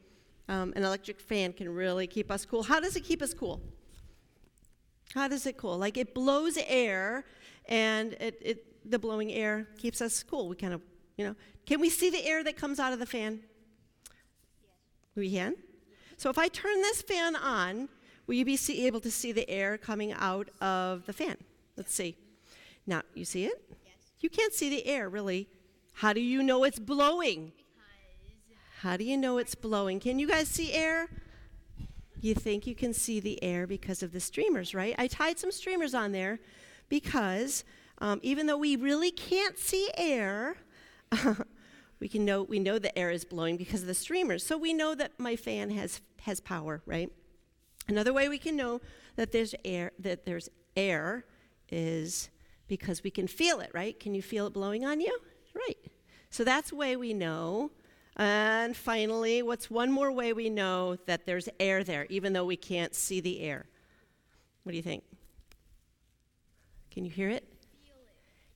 um, 0.49 0.73
an 0.77 0.85
electric 0.85 1.21
fan 1.21 1.53
can 1.53 1.69
really 1.69 2.07
keep 2.07 2.31
us 2.31 2.45
cool. 2.45 2.63
How 2.63 2.81
does 2.81 2.97
it 2.97 3.05
keep 3.05 3.23
us 3.23 3.35
cool? 3.35 3.61
How 5.15 5.29
does 5.29 5.47
it 5.47 5.57
cool? 5.57 5.79
Like 5.79 5.97
it 5.97 6.15
blows 6.15 6.59
air, 6.67 7.25
and 7.67 8.15
it, 8.15 8.39
it 8.41 8.91
the 8.91 8.99
blowing 8.99 9.33
air 9.33 9.69
keeps 9.79 10.01
us 10.01 10.23
cool. 10.23 10.49
We 10.49 10.57
kind 10.57 10.75
of, 10.75 10.81
you 11.17 11.25
know, 11.25 11.37
can 11.67 11.81
we 11.81 11.91
see 11.91 12.11
the 12.11 12.25
air 12.25 12.43
that 12.45 12.57
comes 12.57 12.81
out 12.81 12.93
of 12.93 12.99
the 12.99 13.07
fan? 13.07 13.41
Yes. 14.05 14.21
We 15.15 15.31
can. 15.31 15.55
So 16.17 16.31
if 16.31 16.39
I 16.39 16.49
turn 16.49 16.81
this 16.83 17.03
fan 17.03 17.37
on, 17.37 17.89
will 18.27 18.35
you 18.35 18.45
be 18.45 18.57
see, 18.57 18.87
able 18.87 19.01
to 19.01 19.11
see 19.11 19.33
the 19.33 19.49
air 19.49 19.77
coming 19.77 20.13
out 20.13 20.49
of 20.61 21.07
the 21.07 21.13
fan? 21.13 21.37
Let's 21.77 21.95
see. 21.95 22.17
Now, 22.87 23.03
you 23.15 23.25
see 23.25 23.45
it? 23.45 23.63
Yes. 23.85 23.95
You 24.21 24.31
can't 24.31 24.53
see 24.53 24.71
the 24.71 24.87
air, 24.87 25.09
really. 25.09 25.49
How 25.95 26.13
do 26.13 26.21
you 26.21 26.43
know 26.43 26.65
it's 26.65 26.79
blowing? 26.79 27.53
How 28.83 28.97
do 28.97 29.05
you 29.05 29.17
know 29.17 29.39
it's 29.39 29.55
blowing? 29.55 30.01
Can 30.01 30.19
you 30.19 30.27
guys 30.27 30.49
see 30.49 30.73
air? 30.73 31.09
You 32.21 32.35
think 32.35 32.67
you 32.67 32.75
can 32.75 32.93
see 32.93 33.21
the 33.21 33.41
air 33.41 33.65
because 33.65 34.03
of 34.03 34.11
the 34.11 34.19
streamers, 34.19 34.75
right? 34.75 34.93
I 34.99 35.07
tied 35.07 35.39
some 35.39 35.53
streamers 35.53 35.95
on 35.95 36.11
there 36.11 36.41
because 36.89 37.63
um, 37.99 38.19
even 38.25 38.49
though 38.49 38.57
we 38.57 38.75
really 38.75 39.13
can't 39.13 39.57
see 39.57 39.89
air, 39.97 40.57
we 42.01 42.09
can 42.09 42.25
know 42.25 42.43
we 42.43 42.59
know 42.59 42.81
the 42.81 42.97
air 42.99 43.13
is 43.13 43.25
blowing 43.25 43.57
because 43.57 43.83
of 43.83 43.87
the 43.87 43.95
streamers. 43.95 44.45
So 44.45 44.59
we 44.59 44.73
know 44.73 44.97
that 44.97 45.13
my 45.17 45.37
fan 45.37 45.71
has 45.71 46.01
has 46.23 46.41
power, 46.41 46.83
right? 46.85 47.09
Another 47.87 48.13
way 48.13 48.29
we 48.29 48.39
can 48.39 48.57
know 48.57 48.81
that 49.15 49.31
there's 49.31 49.55
air 49.65 49.93
that 50.01 50.27
there's 50.27 50.49
air 50.77 51.25
is 51.71 52.31
because 52.67 53.05
we 53.05 53.13
can 53.13 53.29
feel 53.29 53.61
it, 53.61 53.71
right? 53.73 54.01
Can 54.01 54.13
you 54.13 54.23
feel 54.23 54.49
it 54.49 54.53
blowing 54.53 54.85
on 54.85 55.01
you? 55.01 55.17
Right. 55.55 55.79
So 56.31 56.43
that's 56.43 56.71
the 56.71 56.77
way 56.77 56.97
we 56.97 57.15
know. 57.15 57.71
And 58.17 58.77
finally, 58.77 59.43
what's 59.43 59.71
one 59.71 59.91
more 59.91 60.13
way 60.13 60.33
we 60.33 60.51
know 60.51 60.97
that 61.07 61.25
there's 61.25 61.49
air 61.59 61.83
there, 61.83 62.07
even 62.11 62.33
though 62.33 62.45
we 62.45 62.57
can't 62.57 62.95
see 62.95 63.21
the 63.21 63.41
air? 63.41 63.67
What 64.63 64.73
do 64.73 64.77
you 64.77 64.83
think? 64.83 65.03
Can 66.91 67.05
you 67.05 67.11
hear 67.11 67.31
it? 67.31 67.49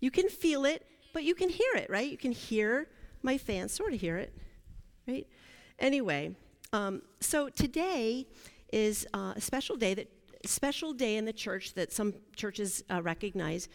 You 0.00 0.10
can 0.10 0.28
feel 0.28 0.66
it, 0.66 0.86
but 1.14 1.24
you 1.24 1.34
can 1.34 1.48
hear 1.48 1.74
it, 1.74 1.88
right? 1.88 2.10
You 2.10 2.18
can 2.18 2.32
hear 2.32 2.88
my 3.22 3.38
fans, 3.38 3.72
sort 3.72 3.94
of 3.94 4.00
hear 4.00 4.18
it, 4.18 4.36
right? 5.08 5.26
Anyway, 5.78 6.34
um, 6.72 7.02
so 7.20 7.48
today 7.48 8.26
is 8.72 9.06
uh, 9.14 9.32
a 9.36 9.40
special 9.40 9.76
day 9.76 9.94
that 9.94 10.10
special 10.44 10.92
day 10.92 11.16
in 11.16 11.24
the 11.24 11.32
church 11.32 11.74
that 11.74 11.92
some 11.92 12.14
churches 12.36 12.84
uh, 12.90 13.02
recognize 13.02 13.68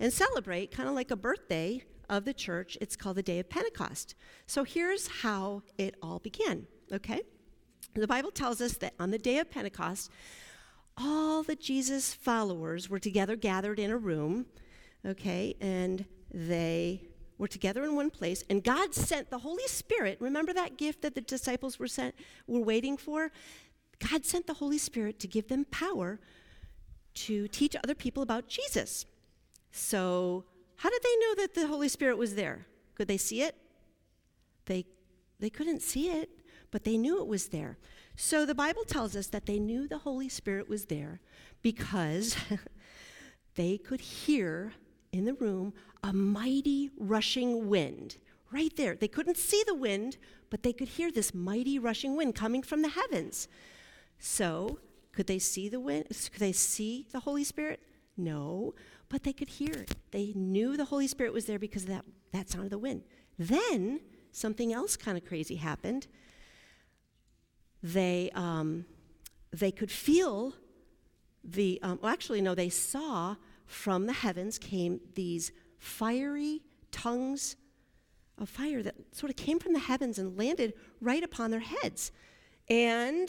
and 0.00 0.12
celebrate, 0.12 0.70
kind 0.70 0.88
of 0.88 0.94
like 0.94 1.10
a 1.10 1.16
birthday 1.16 1.82
of 2.08 2.24
the 2.24 2.34
church. 2.34 2.76
It's 2.80 2.96
called 2.96 3.16
the 3.16 3.22
Day 3.22 3.38
of 3.38 3.48
Pentecost. 3.48 4.14
So 4.46 4.64
here's 4.64 5.06
how 5.06 5.62
it 5.78 5.94
all 6.02 6.18
began. 6.18 6.66
Okay, 6.92 7.22
the 7.94 8.06
Bible 8.06 8.30
tells 8.30 8.60
us 8.60 8.74
that 8.74 8.94
on 9.00 9.10
the 9.10 9.18
day 9.18 9.38
of 9.38 9.50
Pentecost, 9.50 10.10
all 10.96 11.42
the 11.42 11.56
Jesus 11.56 12.14
followers 12.14 12.88
were 12.88 12.98
together, 12.98 13.36
gathered 13.36 13.78
in 13.78 13.90
a 13.90 13.96
room. 13.96 14.46
Okay, 15.04 15.54
and 15.60 16.04
they 16.32 17.02
were 17.38 17.48
together 17.48 17.84
in 17.84 17.94
one 17.94 18.10
place, 18.10 18.42
and 18.48 18.64
God 18.64 18.94
sent 18.94 19.30
the 19.30 19.38
Holy 19.38 19.66
Spirit. 19.66 20.18
Remember 20.20 20.52
that 20.52 20.78
gift 20.78 21.02
that 21.02 21.14
the 21.14 21.20
disciples 21.20 21.78
were 21.78 21.88
sent 21.88 22.14
were 22.46 22.60
waiting 22.60 22.96
for? 22.96 23.30
God 23.98 24.24
sent 24.24 24.46
the 24.46 24.54
Holy 24.54 24.78
Spirit 24.78 25.18
to 25.20 25.26
give 25.26 25.48
them 25.48 25.66
power 25.70 26.18
to 27.14 27.48
teach 27.48 27.76
other 27.76 27.94
people 27.94 28.22
about 28.22 28.48
Jesus. 28.48 29.06
So, 29.70 30.44
how 30.76 30.90
did 30.90 31.02
they 31.02 31.16
know 31.20 31.34
that 31.36 31.54
the 31.54 31.66
Holy 31.66 31.88
Spirit 31.88 32.18
was 32.18 32.34
there? 32.34 32.66
Could 32.94 33.08
they 33.08 33.16
see 33.16 33.42
it? 33.42 33.56
They 34.66 34.84
they 35.38 35.50
couldn't 35.50 35.82
see 35.82 36.10
it, 36.10 36.30
but 36.70 36.84
they 36.84 36.96
knew 36.96 37.20
it 37.20 37.26
was 37.26 37.48
there. 37.48 37.78
So 38.16 38.46
the 38.46 38.54
Bible 38.54 38.84
tells 38.84 39.14
us 39.14 39.26
that 39.28 39.46
they 39.46 39.58
knew 39.58 39.86
the 39.86 39.98
Holy 39.98 40.28
Spirit 40.28 40.68
was 40.68 40.86
there 40.86 41.20
because 41.62 42.36
they 43.54 43.76
could 43.76 44.00
hear 44.00 44.72
in 45.12 45.24
the 45.26 45.34
room 45.34 45.74
a 46.02 46.12
mighty 46.12 46.90
rushing 46.98 47.68
wind 47.68 48.16
right 48.50 48.74
there. 48.76 48.94
They 48.94 49.08
couldn't 49.08 49.36
see 49.36 49.62
the 49.66 49.74
wind, 49.74 50.16
but 50.50 50.62
they 50.62 50.72
could 50.72 50.88
hear 50.88 51.10
this 51.10 51.34
mighty 51.34 51.78
rushing 51.78 52.16
wind 52.16 52.34
coming 52.34 52.62
from 52.62 52.82
the 52.82 52.88
heavens. 52.88 53.48
So, 54.18 54.78
could 55.12 55.26
they 55.26 55.38
see 55.38 55.68
the 55.68 55.80
wind? 55.80 56.06
Could 56.08 56.40
they 56.40 56.52
see 56.52 57.06
the 57.12 57.20
Holy 57.20 57.44
Spirit? 57.44 57.80
No, 58.16 58.74
but 59.08 59.22
they 59.22 59.32
could 59.32 59.48
hear 59.48 59.72
it. 59.72 59.94
They 60.10 60.32
knew 60.34 60.76
the 60.76 60.86
Holy 60.86 61.06
Spirit 61.06 61.32
was 61.32 61.46
there 61.46 61.58
because 61.58 61.82
of 61.84 61.88
that, 61.90 62.04
that 62.32 62.50
sound 62.50 62.64
of 62.64 62.70
the 62.70 62.78
wind. 62.78 63.02
Then, 63.38 64.00
something 64.32 64.72
else 64.72 64.96
kind 64.96 65.16
of 65.16 65.24
crazy 65.24 65.56
happened. 65.56 66.06
They, 67.82 68.30
um, 68.34 68.86
they 69.52 69.70
could 69.70 69.90
feel 69.90 70.54
the, 71.44 71.78
um, 71.82 71.98
well, 72.02 72.12
actually, 72.12 72.40
no, 72.40 72.54
they 72.54 72.68
saw 72.68 73.36
from 73.66 74.06
the 74.06 74.12
heavens 74.12 74.58
came 74.58 75.00
these 75.14 75.52
fiery 75.78 76.62
tongues 76.90 77.56
of 78.38 78.48
fire 78.48 78.82
that 78.82 78.94
sort 79.12 79.30
of 79.30 79.36
came 79.36 79.58
from 79.58 79.72
the 79.72 79.78
heavens 79.78 80.18
and 80.18 80.38
landed 80.38 80.74
right 81.00 81.22
upon 81.22 81.50
their 81.50 81.60
heads. 81.60 82.12
And 82.68 83.28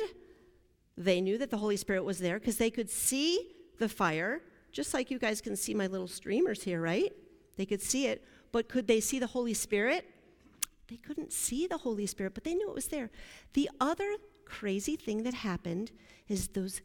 they 0.98 1.22
knew 1.22 1.38
that 1.38 1.52
the 1.52 1.58
Holy 1.58 1.78
Spirit 1.78 2.04
was 2.04 2.20
there 2.20 2.40
because 2.40 2.58
they 2.58 2.72
could 2.72 2.90
see 2.90 3.52
the 3.78 3.88
fire, 3.88 4.42
just 4.72 4.94
like 4.94 5.12
you 5.12 5.20
guys 5.20 5.42
can 5.42 5.56
see 5.56 5.74
my 5.74 5.88
little 5.88 6.08
streamers 6.08 6.64
here, 6.64 6.82
right? 6.82 7.12
They 7.56 7.66
could 7.66 7.82
see 7.82 8.08
it. 8.08 8.24
But 8.52 8.70
could 8.70 8.88
they 8.88 9.00
see 9.00 9.20
the 9.20 9.28
Holy 9.28 9.54
Spirit? 9.54 10.06
They 10.88 10.98
couldn't 10.98 11.34
see 11.34 11.68
the 11.68 11.78
Holy 11.78 12.06
Spirit, 12.06 12.34
but 12.34 12.44
they 12.44 12.54
knew 12.54 12.70
it 12.70 12.76
was 12.76 12.88
there. 12.88 13.10
The 13.54 13.70
other 13.80 14.16
crazy 14.46 14.96
thing 14.96 15.24
that 15.24 15.34
happened 15.34 15.92
is 16.28 16.48
those 16.50 16.82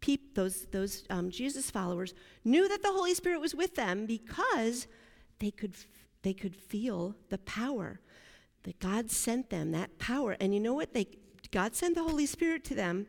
peop, 0.00 0.34
those, 0.34 0.66
those 0.66 1.04
um, 1.10 1.30
Jesus 1.30 1.70
followers 1.70 2.14
knew 2.44 2.68
that 2.68 2.82
the 2.82 2.92
Holy 2.92 3.14
Spirit 3.14 3.40
was 3.40 3.54
with 3.54 3.74
them 3.74 4.06
because 4.06 4.86
they 5.38 5.50
could, 5.50 5.74
they 6.22 6.32
could 6.32 6.54
feel 6.54 7.14
the 7.30 7.38
power 7.38 8.00
that 8.64 8.78
God 8.78 9.10
sent 9.10 9.50
them, 9.50 9.72
that 9.72 9.98
power. 9.98 10.36
And 10.40 10.54
you 10.54 10.60
know 10.60 10.74
what? 10.74 10.94
They, 10.94 11.06
God 11.50 11.74
sent 11.74 11.94
the 11.94 12.02
Holy 12.02 12.26
Spirit 12.26 12.64
to 12.64 12.74
them. 12.74 13.06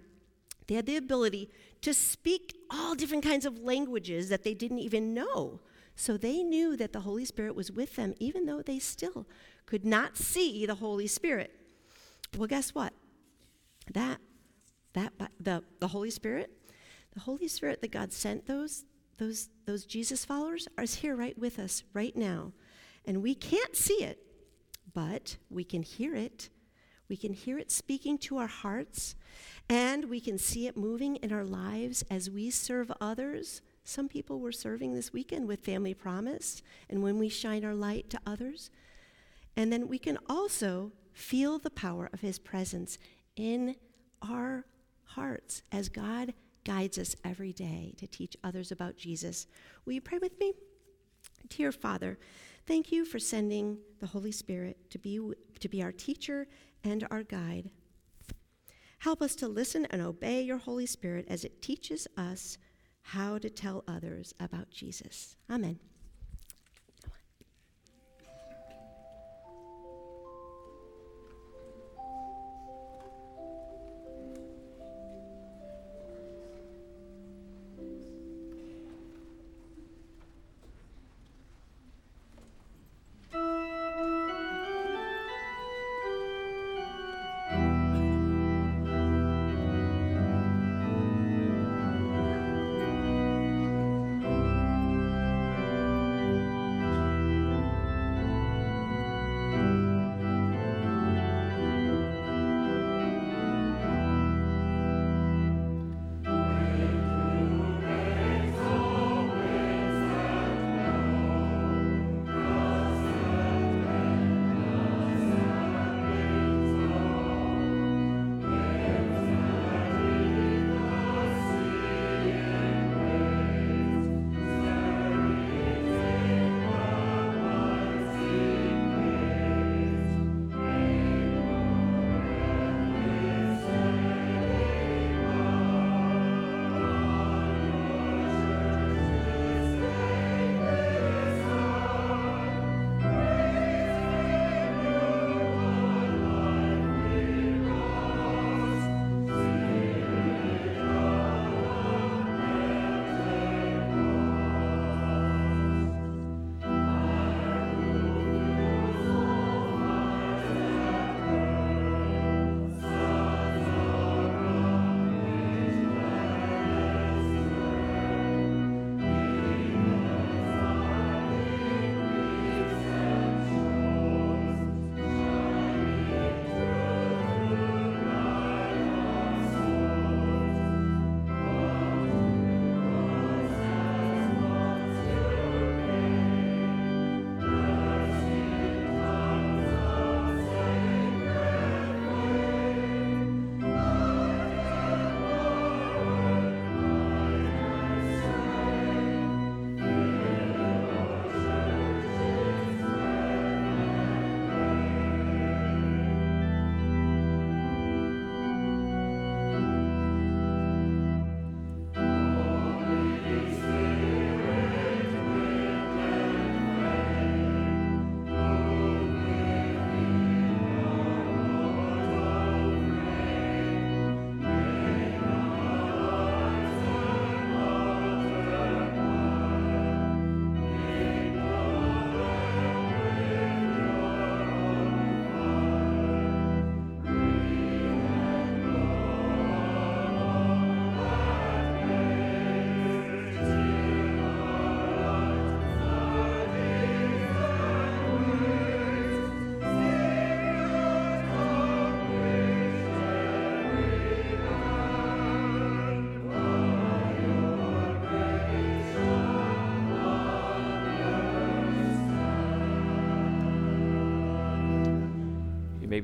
They 0.68 0.76
had 0.76 0.86
the 0.86 0.98
ability 0.98 1.52
to 1.82 1.94
speak 1.94 2.56
all 2.70 2.96
different 2.96 3.24
kinds 3.24 3.46
of 3.46 3.60
languages 3.60 4.30
that 4.30 4.44
they 4.44 4.54
didn't 4.54 4.80
even 4.80 5.14
know. 5.14 5.60
So 5.96 6.18
they 6.18 6.44
knew 6.44 6.76
that 6.76 6.92
the 6.92 7.02
Holy 7.02 7.26
Spirit 7.26 7.56
was 7.56 7.72
with 7.72 7.96
them, 7.96 8.16
even 8.20 8.46
though 8.46 8.62
they 8.62 8.80
still 8.80 9.28
could 9.66 9.86
not 9.86 10.18
see 10.18 10.66
the 10.66 10.76
Holy 10.76 11.08
Spirit. 11.08 11.52
Well, 12.36 12.48
guess 12.48 12.76
what? 12.76 12.94
That, 13.94 14.20
that 14.94 15.14
the, 15.40 15.64
the 15.80 15.88
Holy 15.88 16.10
Spirit 16.10 16.52
the 17.16 17.22
Holy 17.22 17.48
Spirit 17.48 17.82
that 17.82 17.92
God 17.92 18.14
sent 18.14 18.46
those, 18.46 18.84
those, 19.18 19.50
those 19.66 19.86
Jesus 19.86 20.24
followers 20.24 20.68
is 20.80 20.96
here 20.96 21.16
right 21.16 21.38
with 21.38 21.58
us 21.58 21.84
right 21.94 22.16
now. 22.16 22.52
And 23.06 23.24
we 23.24 23.34
can't 23.34 23.76
see 23.76 24.04
it, 24.04 24.20
but 24.94 25.38
we 25.50 25.64
can 25.64 25.82
hear 25.82 26.14
it. 26.14 26.50
We 27.08 27.16
can 27.16 27.34
hear 27.34 27.58
it 27.58 27.72
speaking 27.72 28.18
to 28.20 28.38
our 28.38 28.48
hearts, 28.48 29.16
and 29.70 30.06
we 30.06 30.20
can 30.20 30.38
see 30.38 30.68
it 30.68 30.78
moving 30.78 31.16
in 31.18 31.32
our 31.32 31.44
lives 31.44 32.04
as 32.10 32.30
we 32.30 32.50
serve 32.50 32.92
others. 33.02 33.62
Some 33.84 34.08
people 34.08 34.40
were 34.40 34.52
serving 34.52 34.94
this 34.94 35.12
weekend 35.12 35.48
with 35.48 35.66
Family 35.66 35.94
Promise, 35.94 36.62
and 36.90 37.02
when 37.02 37.18
we 37.18 37.30
shine 37.30 37.66
our 37.66 37.74
light 37.74 38.10
to 38.12 38.20
others. 38.26 38.70
And 39.58 39.72
then 39.72 39.88
we 39.88 39.98
can 39.98 40.18
also 40.30 40.92
feel 41.14 41.58
the 41.58 41.70
power 41.70 42.10
of 42.14 42.22
His 42.22 42.38
presence 42.38 42.98
in 43.36 43.76
our 44.22 44.66
hearts 45.04 45.64
as 45.72 45.90
God 45.90 46.34
guides 46.64 46.98
us 46.98 47.16
every 47.24 47.54
day 47.54 47.94
to 47.98 48.08
teach 48.08 48.36
others 48.44 48.72
about 48.72 48.98
Jesus. 48.98 49.48
Will 49.86 49.94
you 49.94 50.02
pray 50.02 50.18
with 50.18 50.38
me? 50.40 50.54
Dear 51.48 51.72
Father, 51.72 52.18
thank 52.66 52.92
you 52.92 53.06
for 53.06 53.20
sending 53.20 53.78
the 54.00 54.08
Holy 54.08 54.32
Spirit 54.32 54.90
to 54.90 54.98
be, 54.98 55.20
to 55.60 55.70
be 55.70 55.82
our 55.84 55.92
teacher 55.92 56.48
and 56.84 57.08
our 57.12 57.24
guide. 57.24 57.70
Help 59.06 59.22
us 59.22 59.36
to 59.36 59.48
listen 59.48 59.86
and 59.92 60.02
obey 60.02 60.42
your 60.42 60.58
Holy 60.58 60.88
Spirit 60.88 61.28
as 61.30 61.46
it 61.46 61.62
teaches 61.62 62.08
us 62.18 62.58
how 63.04 63.38
to 63.38 63.52
tell 63.52 63.84
others 63.88 64.34
about 64.40 64.72
Jesus. 64.72 65.36
Amen. 65.48 65.78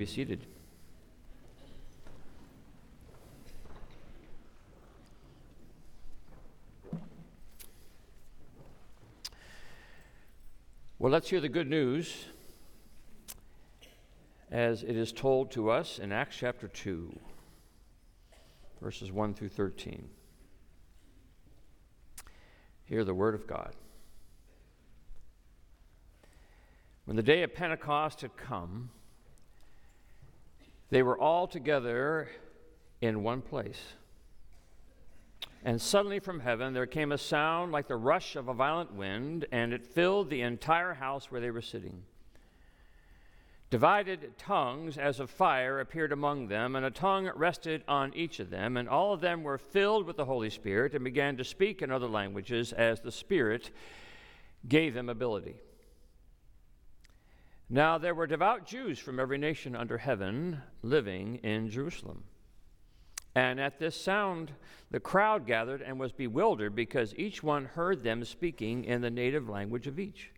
Be 0.02 0.08
seated. 0.08 0.48
Well, 10.98 11.12
let's 11.12 11.30
hear 11.30 11.40
the 11.40 11.50
good 11.50 11.70
news 11.70 12.26
as 14.50 14.82
it 14.82 14.98
is 14.98 15.12
told 15.12 15.52
to 15.52 15.70
us 15.70 16.00
in 16.00 16.12
Acts 16.12 16.36
chapter 16.36 16.68
2, 16.68 17.16
verses 18.82 19.12
1 19.12 19.36
through 19.36 19.50
13. 19.50 20.10
Hear 22.86 23.04
the 23.04 23.14
word 23.14 23.36
of 23.36 23.46
God. 23.46 23.76
When 27.06 27.16
the 27.16 27.22
day 27.22 27.44
of 27.44 27.54
Pentecost 27.54 28.22
had 28.22 28.36
come, 28.36 28.90
they 30.92 31.02
were 31.02 31.18
all 31.18 31.48
together 31.48 32.30
in 33.02 33.24
one 33.24 33.42
place. 33.42 33.82
And 35.64 35.82
suddenly 35.82 36.20
from 36.20 36.42
heaven 36.42 36.74
there 36.74 36.86
came 36.86 37.12
a 37.12 37.18
sound 37.18 37.72
like 37.72 37.88
the 37.88 37.96
rush 37.96 38.36
of 38.36 38.48
a 38.48 38.54
violent 38.54 38.94
wind, 38.94 39.46
and 39.52 39.74
it 39.74 39.86
filled 39.86 40.30
the 40.30 40.42
entire 40.42 40.94
house 40.94 41.32
where 41.32 41.42
they 41.42 41.52
were 41.52 41.62
sitting. 41.62 42.04
Divided 43.70 44.38
tongues 44.38 44.98
as 44.98 45.22
of 45.22 45.30
fire 45.30 45.80
appeared 45.80 46.12
among 46.12 46.50
them, 46.50 46.76
and 46.76 46.86
a 46.86 46.92
tongue 46.92 47.32
rested 47.36 47.84
on 47.88 48.14
each 48.14 48.42
of 48.42 48.50
them, 48.50 48.76
and 48.76 48.90
all 48.90 49.14
of 49.14 49.22
them 49.22 49.44
were 49.44 49.58
filled 49.58 50.06
with 50.06 50.18
the 50.18 50.26
Holy 50.26 50.50
Spirit 50.50 50.94
and 50.94 51.06
began 51.06 51.38
to 51.38 51.46
speak 51.46 51.82
in 51.82 51.90
other 51.90 52.08
languages 52.08 52.74
as 52.74 53.00
the 53.00 53.12
Spirit 53.12 53.72
gave 54.68 54.94
them 54.94 55.08
ability. 55.08 55.56
Now 57.74 57.98
there 57.98 58.14
were 58.14 58.28
devout 58.28 58.66
Jews 58.66 59.00
from 59.00 59.18
every 59.18 59.38
nation 59.38 59.78
under 59.78 59.98
heaven 59.98 60.62
living 60.84 61.38
in 61.38 61.70
Jerusalem. 61.70 62.26
And 63.34 63.62
at 63.62 63.80
this 63.80 63.96
sound, 63.96 64.52
the 64.92 65.00
crowd 65.00 65.48
gathered 65.48 65.82
and 65.82 65.98
was 65.98 66.12
bewildered 66.12 66.76
because 66.76 67.16
each 67.16 67.42
one 67.42 67.64
heard 67.64 68.04
them 68.04 68.26
speaking 68.26 68.84
in 68.84 69.00
the 69.00 69.10
native 69.10 69.48
language 69.48 69.88
of 69.88 70.00
each. 70.00 70.32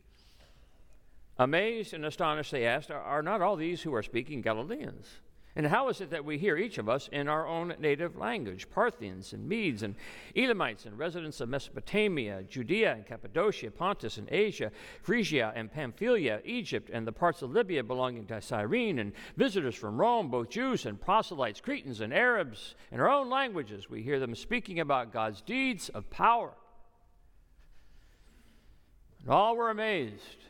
Amazed 1.39 1.95
and 1.95 2.05
astonished, 2.05 2.51
they 2.51 2.67
asked, 2.67 2.91
Are 2.91 3.23
not 3.23 3.41
all 3.41 3.55
these 3.55 3.81
who 3.81 3.95
are 3.95 4.03
speaking 4.03 4.41
Galileans? 4.41 5.07
And 5.55 5.67
how 5.67 5.89
is 5.89 6.01
it 6.01 6.09
that 6.09 6.25
we 6.25 6.39
hear 6.39 6.57
each 6.57 6.79
of 6.79 6.89
us 6.89 7.07
in 7.11 7.27
our 7.27 7.47
own 7.47 7.75
native 7.77 8.17
language? 8.17 8.67
Parthians 8.71 9.33
and 9.33 9.47
Medes 9.47 9.83
and 9.83 9.93
Elamites 10.35 10.85
and 10.87 10.97
residents 10.97 11.41
of 11.41 11.49
Mesopotamia, 11.49 12.41
Judea 12.49 12.93
and 12.93 13.05
Cappadocia, 13.05 13.69
Pontus 13.69 14.17
and 14.17 14.27
Asia, 14.31 14.71
Phrygia 15.03 15.53
and 15.55 15.71
Pamphylia, 15.71 16.41
Egypt 16.43 16.89
and 16.91 17.05
the 17.05 17.11
parts 17.11 17.43
of 17.43 17.51
Libya 17.51 17.83
belonging 17.83 18.25
to 18.27 18.41
Cyrene, 18.41 18.97
and 18.97 19.13
visitors 19.37 19.75
from 19.75 20.01
Rome, 20.01 20.31
both 20.31 20.49
Jews 20.49 20.87
and 20.87 20.99
proselytes, 20.99 21.61
Cretans 21.61 22.01
and 22.01 22.11
Arabs. 22.11 22.73
In 22.91 22.99
our 22.99 23.09
own 23.09 23.29
languages, 23.29 23.87
we 23.87 24.01
hear 24.01 24.19
them 24.19 24.33
speaking 24.33 24.79
about 24.79 25.13
God's 25.13 25.41
deeds 25.41 25.89
of 25.89 26.09
power. 26.09 26.53
And 29.21 29.29
all 29.29 29.55
were 29.55 29.69
amazed 29.69 30.45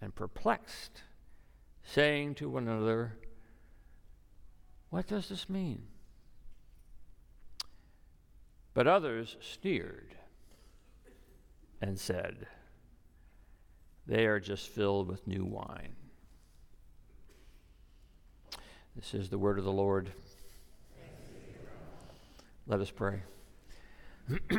and 0.00 0.14
perplexed, 0.14 1.02
saying 1.82 2.36
to 2.36 2.48
one 2.48 2.66
another, 2.66 3.18
what 4.96 5.06
does 5.06 5.28
this 5.28 5.50
mean? 5.50 5.82
But 8.72 8.86
others 8.86 9.36
sneered 9.42 10.14
and 11.82 12.00
said, 12.00 12.46
They 14.06 14.24
are 14.24 14.40
just 14.40 14.68
filled 14.68 15.08
with 15.08 15.26
new 15.26 15.44
wine. 15.44 15.96
This 18.94 19.12
is 19.12 19.28
the 19.28 19.36
word 19.36 19.58
of 19.58 19.66
the 19.66 19.70
Lord. 19.70 20.10
Let 22.66 22.80
us 22.80 22.90
pray. 22.90 23.20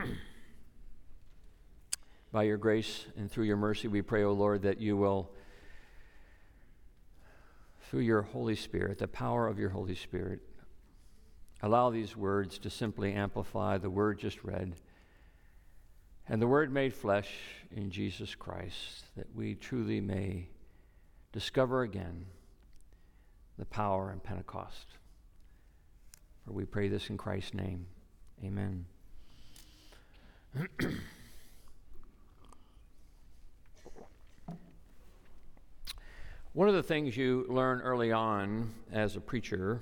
By 2.31 2.43
your 2.43 2.57
grace 2.57 3.07
and 3.17 3.31
through 3.31 3.45
your 3.45 3.57
mercy, 3.57 3.87
we 3.87 4.03
pray, 4.03 4.23
O 4.23 4.33
Lord, 4.33 4.61
that 4.61 4.79
you 4.79 4.97
will 4.97 5.31
through 7.89 8.01
your 8.01 8.21
Holy 8.21 8.55
Spirit, 8.55 8.99
the 8.99 9.07
power 9.07 9.47
of 9.47 9.59
your 9.59 9.69
Holy 9.69 9.95
Spirit, 9.95 10.41
allow 11.61 11.89
these 11.89 12.15
words 12.15 12.57
to 12.59 12.69
simply 12.69 13.13
amplify 13.13 13.77
the 13.77 13.89
word 13.89 14.19
just 14.19 14.43
read 14.43 14.75
and 16.29 16.41
the 16.41 16.47
word 16.47 16.73
made 16.73 16.93
flesh 16.93 17.29
in 17.71 17.89
Jesus 17.89 18.35
Christ, 18.35 19.05
that 19.15 19.27
we 19.33 19.55
truly 19.55 20.01
may 20.01 20.49
discover 21.31 21.83
again 21.83 22.25
the 23.57 23.65
power 23.65 24.11
in 24.11 24.19
Pentecost. 24.19 24.87
For 26.45 26.51
we 26.51 26.65
pray 26.65 26.89
this 26.89 27.09
in 27.09 27.17
Christ's 27.17 27.53
name. 27.53 27.85
Amen. 28.43 28.85
One 36.57 36.67
of 36.67 36.73
the 36.73 36.81
things 36.81 37.15
you 37.15 37.45
learn 37.49 37.81
early 37.81 38.11
on 38.11 38.73
as 38.91 39.15
a 39.15 39.21
preacher 39.21 39.79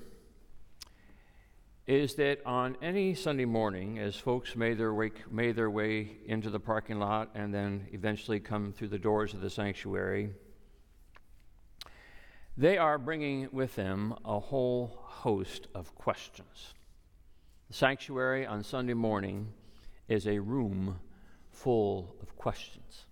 is 1.88 2.16
that 2.16 2.46
on 2.46 2.76
any 2.82 3.16
Sunday 3.16 3.46
morning, 3.46 3.98
as 3.98 4.18
folks 4.18 4.58
made 4.58 4.78
their 4.78 4.94
way, 4.94 5.14
made 5.32 5.56
their 5.56 5.70
way 5.70 6.18
into 6.26 6.50
the 6.50 6.60
parking 6.60 7.00
lot 7.00 7.30
and 7.34 7.54
then 7.54 7.88
eventually 7.94 8.42
come 8.42 8.74
through 8.74 8.90
the 8.90 9.00
doors 9.00 9.34
of 9.34 9.40
the 9.40 9.50
sanctuary, 9.50 10.32
they 12.58 12.78
are 12.78 12.98
bringing 12.98 13.48
with 13.54 13.76
them 13.76 14.14
a 14.26 14.38
whole 14.38 15.00
host 15.02 15.70
of 15.74 15.96
questions. 15.96 16.74
The 17.70 17.74
sanctuary 17.74 18.46
on 18.46 18.66
Sunday 18.66 18.96
morning 18.96 19.48
is 20.10 20.28
a 20.28 20.40
room 20.40 21.00
full 21.52 22.18
of 22.22 22.36
questions. 22.36 23.05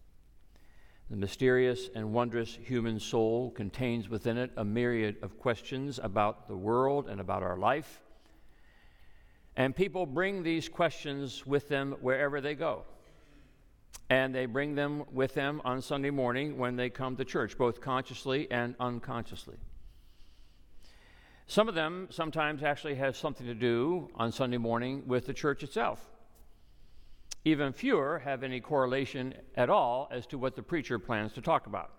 The 1.13 1.19
mysterious 1.19 1.91
and 1.93 2.11
wondrous 2.11 2.55
human 2.55 2.99
soul 2.99 3.51
contains 3.51 4.09
within 4.09 4.35
it 4.35 4.49
a 4.57 4.65
myriad 4.65 5.17
of 5.21 5.37
questions 5.37 5.99
about 6.01 6.47
the 6.47 6.55
world 6.55 7.07
and 7.07 7.21
about 7.21 7.43
our 7.43 7.55
life. 7.55 8.01
And 9.55 9.75
people 9.75 10.07
bring 10.07 10.41
these 10.41 10.67
questions 10.67 11.45
with 11.45 11.69
them 11.69 11.97
wherever 12.01 12.41
they 12.41 12.55
go. 12.55 12.85
And 14.09 14.33
they 14.33 14.47
bring 14.47 14.73
them 14.73 15.03
with 15.11 15.35
them 15.35 15.61
on 15.63 15.83
Sunday 15.83 16.09
morning 16.09 16.57
when 16.57 16.77
they 16.77 16.89
come 16.89 17.15
to 17.17 17.25
church, 17.25 17.59
both 17.59 17.79
consciously 17.79 18.49
and 18.49 18.73
unconsciously. 18.79 19.57
Some 21.45 21.69
of 21.69 21.75
them 21.75 22.07
sometimes 22.09 22.63
actually 22.63 22.95
have 22.95 23.15
something 23.15 23.45
to 23.45 23.53
do 23.53 24.09
on 24.15 24.31
Sunday 24.31 24.57
morning 24.57 25.03
with 25.05 25.27
the 25.27 25.33
church 25.33 25.61
itself. 25.61 26.12
Even 27.45 27.73
fewer 27.73 28.19
have 28.19 28.43
any 28.43 28.61
correlation 28.61 29.33
at 29.55 29.69
all 29.69 30.07
as 30.11 30.25
to 30.27 30.37
what 30.37 30.55
the 30.55 30.63
preacher 30.63 30.97
plans 30.97 31.33
to 31.33 31.41
talk 31.41 31.67
about. 31.67 31.91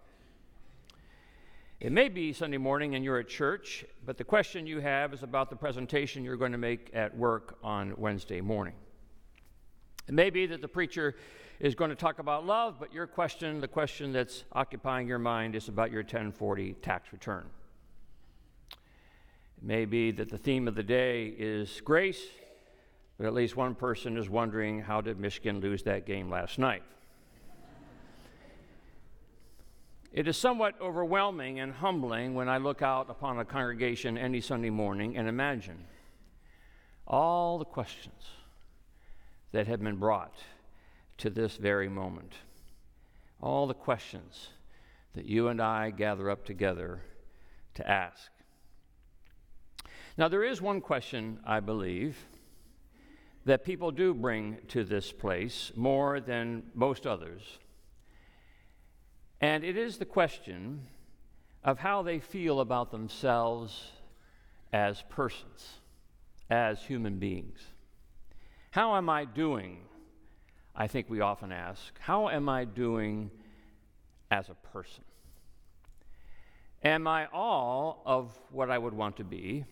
It 1.80 1.92
may 1.92 2.09
be 2.09 2.32
Sunday 2.32 2.57
morning 2.57 2.95
and 2.95 3.05
you're 3.05 3.18
at 3.18 3.28
church, 3.28 3.84
but 4.07 4.16
the 4.16 4.24
question 4.24 4.66
you 4.66 4.80
have 4.80 5.12
is 5.12 5.22
about 5.22 5.51
the 5.51 5.57
presentation 5.57 6.24
you're 6.24 6.36
going 6.36 6.53
to 6.53 6.59
make 6.59 6.90
at 6.95 7.14
work 7.14 7.59
on 7.62 7.92
Wednesday 7.99 8.40
morning. 8.40 8.74
It 10.09 10.14
may 10.14 10.30
be 10.30 10.47
that 10.47 10.62
the 10.62 10.68
preacher 10.68 11.14
is 11.61 11.74
going 11.74 11.90
to 11.90 11.97
talk 11.97 12.20
about 12.20 12.47
love, 12.47 12.76
but 12.80 12.92
your 12.92 13.07
question, 13.07 13.61
the 13.61 13.68
question 13.68 14.12
that's 14.12 14.45
occupying 14.53 15.07
your 15.07 15.18
mind, 15.18 15.55
is 15.55 15.68
about 15.68 15.90
your 15.90 16.03
1040 16.03 16.74
tax 16.80 17.12
return. 17.12 17.45
It 19.59 19.62
may 19.62 19.84
be 19.84 20.11
that 20.12 20.30
the 20.30 20.38
theme 20.38 20.68
of 20.68 20.74
the 20.74 20.82
day 20.82 21.34
is 21.38 21.82
grace, 21.82 22.22
but 23.17 23.27
at 23.27 23.35
least 23.35 23.57
one 23.57 23.75
person 23.75 24.17
is 24.17 24.29
wondering 24.29 24.81
how 24.81 25.01
did 25.01 25.19
Michigan 25.19 25.61
lose 25.61 25.83
that 25.85 26.07
game 26.07 26.31
last 26.31 26.59
night? 26.59 26.83
It 30.12 30.29
is 30.29 30.37
somewhat 30.37 30.81
overwhelming 30.81 31.59
and 31.59 31.73
humbling 31.73 32.35
when 32.35 32.49
I 32.49 32.59
look 32.59 32.83
out 32.83 33.11
upon 33.11 33.41
a 33.41 33.45
congregation 33.45 34.17
any 34.17 34.41
Sunday 34.41 34.71
morning 34.71 35.17
and 35.17 35.29
imagine 35.29 35.85
all 37.07 37.59
the 37.59 37.65
questions 37.65 38.23
that 39.51 39.67
have 39.67 39.83
been 39.83 39.97
brought 39.97 40.37
to 41.19 41.31
this 41.31 41.57
very 41.57 41.89
moment. 41.89 42.33
All 43.43 43.67
the 43.67 43.75
questions 43.75 44.51
that 45.15 45.27
you 45.27 45.49
and 45.49 45.61
I 45.61 45.91
gather 45.91 46.31
up 46.31 46.45
together 46.45 47.01
to 47.75 47.89
ask. 47.89 48.31
Now, 50.17 50.29
there 50.29 50.45
is 50.45 50.62
one 50.62 50.81
question, 50.81 51.41
I 51.45 51.61
believe, 51.61 52.17
that 53.45 53.64
people 53.64 53.90
do 53.90 54.14
bring 54.14 54.59
to 54.68 54.84
this 54.84 55.12
place 55.12 55.72
more 55.76 56.20
than 56.20 56.62
most 56.74 57.07
others. 57.07 57.42
And 59.40 59.64
it 59.64 59.76
is 59.76 59.99
the 59.99 60.07
question 60.07 60.80
of 61.62 61.78
how 61.78 62.03
they 62.03 62.20
feel 62.20 62.61
about 62.61 62.90
themselves 62.90 63.90
as 64.72 65.03
persons, 65.09 65.80
as 66.49 66.80
human 66.82 67.18
beings. 67.18 67.59
How 68.70 68.97
am 68.97 69.09
I 69.09 69.24
doing? 69.24 69.78
I 70.74 70.88
think 70.88 71.09
we 71.09 71.20
often 71.20 71.53
ask, 71.53 71.99
how 72.01 72.28
am 72.28 72.49
I 72.49 72.64
doing 72.64 73.30
as 74.30 74.49
a 74.49 74.55
person? 74.55 75.05
Am 76.82 77.07
I 77.07 77.26
all 77.26 78.03
of 78.05 78.36
what 78.51 78.70
I 78.70 78.78
would 78.78 78.95
want 78.95 79.16
to 79.18 79.24
be? 79.24 79.64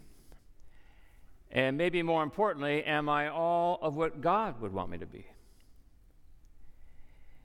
And 1.53 1.77
maybe 1.77 2.03
more 2.03 2.23
importantly, 2.23 2.83
am 2.83 3.11
I 3.11 3.29
all 3.29 3.79
of 3.83 3.95
what 3.95 4.23
God 4.23 4.61
would 4.63 4.73
want 4.73 4.91
me 4.91 4.99
to 4.99 5.07
be? 5.07 5.27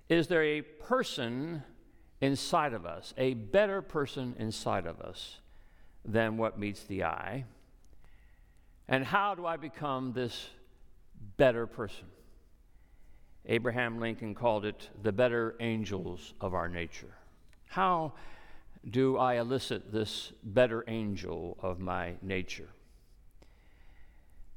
Is 0.08 0.28
there 0.28 0.44
a 0.44 0.62
person 0.62 1.64
inside 2.22 2.72
of 2.72 2.86
us, 2.86 3.14
a 3.18 3.34
better 3.34 3.82
person 3.82 4.34
inside 4.40 4.86
of 4.86 5.02
us 5.02 5.40
than 6.06 6.38
what 6.38 6.58
meets 6.58 6.84
the 6.86 7.04
eye? 7.04 7.44
And 8.88 9.04
how 9.04 9.36
do 9.36 9.46
I 9.46 9.58
become 9.58 10.14
this 10.14 10.48
better 11.36 11.68
person? 11.68 12.06
Abraham 13.46 14.00
Lincoln 14.00 14.34
called 14.34 14.64
it 14.64 14.90
the 15.04 15.12
better 15.12 15.56
angels 15.60 16.34
of 16.40 16.54
our 16.54 16.70
nature. 16.70 17.14
How 17.66 18.14
do 18.90 19.18
I 19.18 19.36
elicit 19.36 19.92
this 19.92 20.32
better 20.44 20.86
angel 20.88 21.58
of 21.62 21.80
my 21.80 22.14
nature? 22.22 22.70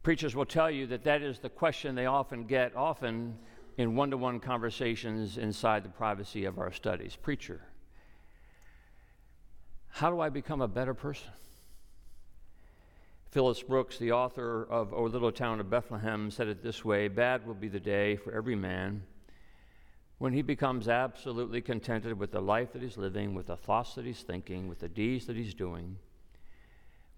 Preachers 0.02 0.34
will 0.34 0.46
tell 0.46 0.70
you 0.70 0.86
that 0.86 1.04
that 1.04 1.20
is 1.20 1.38
the 1.38 1.50
question 1.50 1.94
they 1.94 2.06
often 2.06 2.44
get, 2.44 2.74
often 2.74 3.36
in 3.76 3.94
one 3.94 4.10
to 4.10 4.16
one 4.16 4.40
conversations 4.40 5.36
inside 5.36 5.84
the 5.84 5.90
privacy 5.90 6.46
of 6.46 6.58
our 6.58 6.72
studies. 6.72 7.16
Preacher, 7.16 7.60
how 9.88 10.10
do 10.10 10.20
I 10.20 10.30
become 10.30 10.62
a 10.62 10.68
better 10.68 10.94
person? 10.94 11.28
Phillips 13.30 13.62
Brooks, 13.62 13.98
the 13.98 14.12
author 14.12 14.64
of 14.64 14.92
O 14.92 15.04
Little 15.04 15.30
Town 15.30 15.60
of 15.60 15.70
Bethlehem, 15.70 16.30
said 16.30 16.48
it 16.48 16.62
this 16.62 16.84
way 16.84 17.08
Bad 17.08 17.46
will 17.46 17.54
be 17.54 17.68
the 17.68 17.78
day 17.78 18.16
for 18.16 18.32
every 18.32 18.56
man 18.56 19.02
when 20.18 20.32
he 20.32 20.42
becomes 20.42 20.88
absolutely 20.88 21.60
contented 21.60 22.18
with 22.18 22.32
the 22.32 22.40
life 22.40 22.72
that 22.72 22.82
he's 22.82 22.96
living, 22.96 23.34
with 23.34 23.46
the 23.46 23.56
thoughts 23.56 23.94
that 23.94 24.04
he's 24.04 24.22
thinking, 24.22 24.66
with 24.68 24.80
the 24.80 24.88
deeds 24.88 25.26
that 25.26 25.36
he's 25.36 25.54
doing 25.54 25.96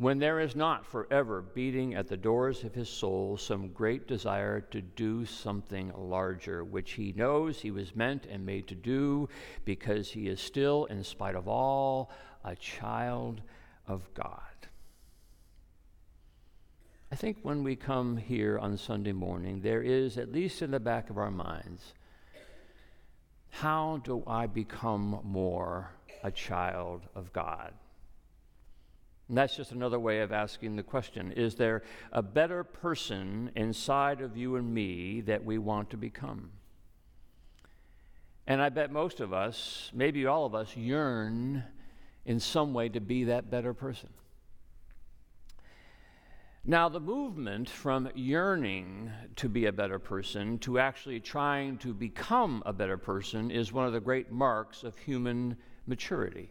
when 0.03 0.19
there 0.19 0.41
is 0.41 0.57
not 0.57 0.85
forever 0.85 1.43
beating 1.55 1.95
at 1.95 2.09
the 2.09 2.17
doors 2.17 2.65
of 2.65 2.75
his 2.75 2.89
soul 2.89 3.37
some 3.37 3.69
great 3.69 4.09
desire 4.09 4.61
to 4.61 4.81
do 4.81 5.25
something 5.25 5.93
larger, 5.97 6.65
which 6.65 6.93
he 6.93 7.13
knows 7.17 7.61
he 7.61 7.71
was 7.71 7.95
meant 7.95 8.27
and 8.27 8.45
made 8.45 8.67
to 8.67 8.75
do 8.75 9.29
because 9.65 10.11
he 10.11 10.27
is 10.27 10.41
still, 10.41 10.87
in 10.87 11.05
spite 11.05 11.37
of 11.37 11.47
all, 11.47 12.11
a 12.45 12.57
child 12.57 13.43
of 13.87 14.13
God. 14.15 14.41
I 17.13 17.15
think 17.15 17.37
when 17.43 17.63
we 17.63 17.77
come 17.77 18.17
here 18.17 18.59
on 18.59 18.77
Sunday 18.77 19.13
morning, 19.13 19.61
there 19.61 19.83
is, 19.83 20.19
at 20.19 20.33
least 20.33 20.63
in 20.63 20.73
the 20.73 20.81
back 20.81 21.11
of 21.11 21.19
our 21.19 21.31
minds, 21.31 21.95
how 23.51 24.01
do 24.03 24.25
I 24.27 24.49
become 24.49 25.21
more 25.23 25.93
a 26.25 26.33
child 26.33 27.03
of 27.15 27.33
God? 27.33 27.73
And 29.33 29.39
that's 29.39 29.57
just 29.57 29.73
another 29.73 29.99
way 29.99 30.21
of 30.21 30.31
asking 30.31 30.77
the 30.77 30.83
question 30.83 31.33
Is 31.33 31.55
there 31.55 31.85
a 32.13 32.21
better 32.21 32.63
person 32.63 33.51
inside 33.57 34.21
of 34.21 34.37
you 34.37 34.57
and 34.57 34.75
me 34.75 35.23
that 35.23 35.43
we 35.43 35.57
want 35.57 35.89
to 35.89 35.97
become? 35.97 36.51
And 38.47 38.61
I 38.61 38.69
bet 38.69 38.93
most 38.93 39.21
of 39.21 39.33
us, 39.33 39.91
maybe 39.95 40.27
all 40.27 40.45
of 40.45 40.55
us, 40.55 40.77
yearn 40.77 41.65
in 42.27 42.41
some 42.41 42.75
way 42.75 42.91
to 42.91 43.01
be 43.01 43.25
that 43.25 43.51
better 43.51 43.73
person. 43.73 44.11
Now, 46.67 46.91
the 46.91 47.01
movement 47.01 47.71
from 47.71 48.11
yearning 48.15 49.11
to 49.37 49.49
be 49.49 49.65
a 49.65 49.73
better 49.73 49.99
person 49.99 50.59
to 50.59 50.79
actually 50.79 51.21
trying 51.21 51.79
to 51.79 51.95
become 51.95 52.63
a 52.67 52.73
better 52.75 52.99
person 52.99 53.51
is 53.51 53.73
one 53.73 53.87
of 53.87 53.95
the 53.95 54.01
great 54.01 54.31
marks 54.31 54.85
of 54.85 54.99
human 54.99 55.57
maturity. 55.87 56.51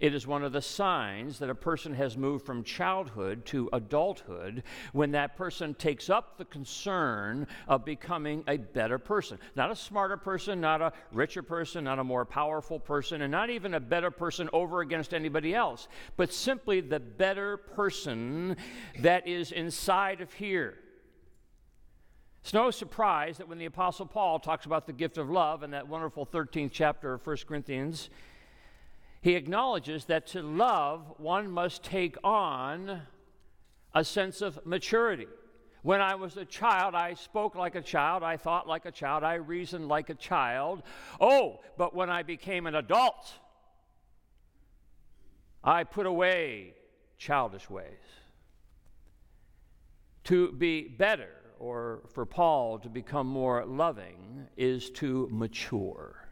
It 0.00 0.12
is 0.12 0.26
one 0.26 0.42
of 0.42 0.52
the 0.52 0.60
signs 0.60 1.38
that 1.38 1.50
a 1.50 1.54
person 1.54 1.94
has 1.94 2.16
moved 2.16 2.44
from 2.44 2.64
childhood 2.64 3.44
to 3.46 3.70
adulthood 3.72 4.64
when 4.92 5.12
that 5.12 5.36
person 5.36 5.72
takes 5.74 6.10
up 6.10 6.36
the 6.36 6.44
concern 6.44 7.46
of 7.68 7.84
becoming 7.84 8.42
a 8.48 8.56
better 8.56 8.98
person. 8.98 9.38
Not 9.54 9.70
a 9.70 9.76
smarter 9.76 10.16
person, 10.16 10.60
not 10.60 10.82
a 10.82 10.92
richer 11.12 11.42
person, 11.42 11.84
not 11.84 12.00
a 12.00 12.04
more 12.04 12.24
powerful 12.24 12.80
person, 12.80 13.22
and 13.22 13.30
not 13.30 13.50
even 13.50 13.74
a 13.74 13.80
better 13.80 14.10
person 14.10 14.50
over 14.52 14.80
against 14.80 15.14
anybody 15.14 15.54
else, 15.54 15.86
but 16.16 16.32
simply 16.32 16.80
the 16.80 17.00
better 17.00 17.56
person 17.56 18.56
that 18.98 19.28
is 19.28 19.52
inside 19.52 20.20
of 20.20 20.32
here. 20.32 20.74
It's 22.42 22.52
no 22.52 22.70
surprise 22.70 23.38
that 23.38 23.48
when 23.48 23.58
the 23.58 23.64
Apostle 23.64 24.06
Paul 24.06 24.38
talks 24.38 24.66
about 24.66 24.86
the 24.86 24.92
gift 24.92 25.16
of 25.16 25.30
love 25.30 25.62
in 25.62 25.70
that 25.70 25.88
wonderful 25.88 26.26
13th 26.26 26.72
chapter 26.72 27.14
of 27.14 27.26
1 27.26 27.36
Corinthians, 27.48 28.10
he 29.24 29.36
acknowledges 29.36 30.04
that 30.04 30.26
to 30.26 30.42
love, 30.42 31.14
one 31.16 31.50
must 31.50 31.82
take 31.82 32.14
on 32.22 33.00
a 33.94 34.04
sense 34.04 34.42
of 34.42 34.66
maturity. 34.66 35.26
When 35.80 36.02
I 36.02 36.14
was 36.16 36.36
a 36.36 36.44
child, 36.44 36.94
I 36.94 37.14
spoke 37.14 37.54
like 37.54 37.74
a 37.74 37.80
child, 37.80 38.22
I 38.22 38.36
thought 38.36 38.68
like 38.68 38.84
a 38.84 38.90
child, 38.90 39.24
I 39.24 39.36
reasoned 39.36 39.88
like 39.88 40.10
a 40.10 40.14
child. 40.14 40.82
Oh, 41.18 41.60
but 41.78 41.94
when 41.94 42.10
I 42.10 42.22
became 42.22 42.66
an 42.66 42.74
adult, 42.74 43.32
I 45.64 45.84
put 45.84 46.04
away 46.04 46.74
childish 47.16 47.70
ways. 47.70 48.04
To 50.24 50.52
be 50.52 50.86
better, 50.86 51.32
or 51.58 52.02
for 52.12 52.26
Paul 52.26 52.78
to 52.80 52.90
become 52.90 53.26
more 53.26 53.64
loving, 53.64 54.48
is 54.58 54.90
to 54.90 55.30
mature, 55.32 56.28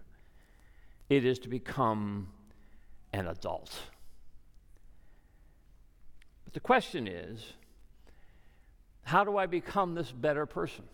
it 1.09 1.25
is 1.25 1.39
to 1.39 1.49
become 1.49 2.29
an 3.13 3.29
adult. 3.29 3.73
But 6.45 6.55
the 6.55 6.61
question 6.61 7.07
is 7.07 7.55
how 9.05 9.25
do 9.25 9.37
I 9.37 9.47
become 9.47 9.95
this 9.95 10.13
better 10.13 10.47
person? 10.47 10.85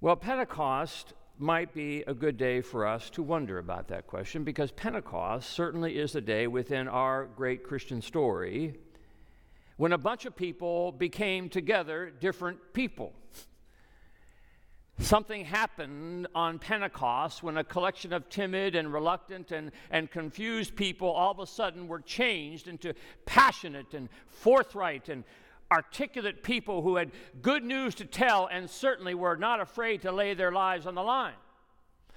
Well, 0.00 0.16
Pentecost 0.16 1.14
might 1.38 1.74
be 1.74 2.02
a 2.06 2.14
good 2.14 2.36
day 2.36 2.60
for 2.60 2.86
us 2.86 3.10
to 3.10 3.22
wonder 3.22 3.58
about 3.58 3.88
that 3.88 4.06
question 4.06 4.44
because 4.44 4.70
Pentecost 4.70 5.50
certainly 5.50 5.98
is 5.98 6.14
a 6.14 6.20
day 6.20 6.46
within 6.46 6.88
our 6.88 7.24
great 7.24 7.64
Christian 7.64 8.00
story 8.00 8.74
when 9.76 9.92
a 9.92 9.98
bunch 9.98 10.26
of 10.26 10.36
people 10.36 10.92
became 10.92 11.48
together 11.48 12.12
different 12.20 12.58
people. 12.72 13.12
Something 15.00 15.44
happened 15.44 16.28
on 16.34 16.60
Pentecost 16.60 17.42
when 17.42 17.56
a 17.56 17.64
collection 17.64 18.12
of 18.12 18.28
timid 18.28 18.76
and 18.76 18.92
reluctant 18.92 19.50
and, 19.50 19.72
and 19.90 20.08
confused 20.10 20.76
people 20.76 21.10
all 21.10 21.32
of 21.32 21.40
a 21.40 21.46
sudden 21.46 21.88
were 21.88 22.00
changed 22.00 22.68
into 22.68 22.94
passionate 23.26 23.92
and 23.92 24.08
forthright 24.28 25.08
and 25.08 25.24
articulate 25.72 26.44
people 26.44 26.82
who 26.82 26.94
had 26.96 27.10
good 27.42 27.64
news 27.64 27.96
to 27.96 28.04
tell 28.04 28.46
and 28.46 28.70
certainly 28.70 29.14
were 29.14 29.36
not 29.36 29.60
afraid 29.60 30.02
to 30.02 30.12
lay 30.12 30.32
their 30.32 30.52
lives 30.52 30.86
on 30.86 30.94
the 30.94 31.02
line. 31.02 31.34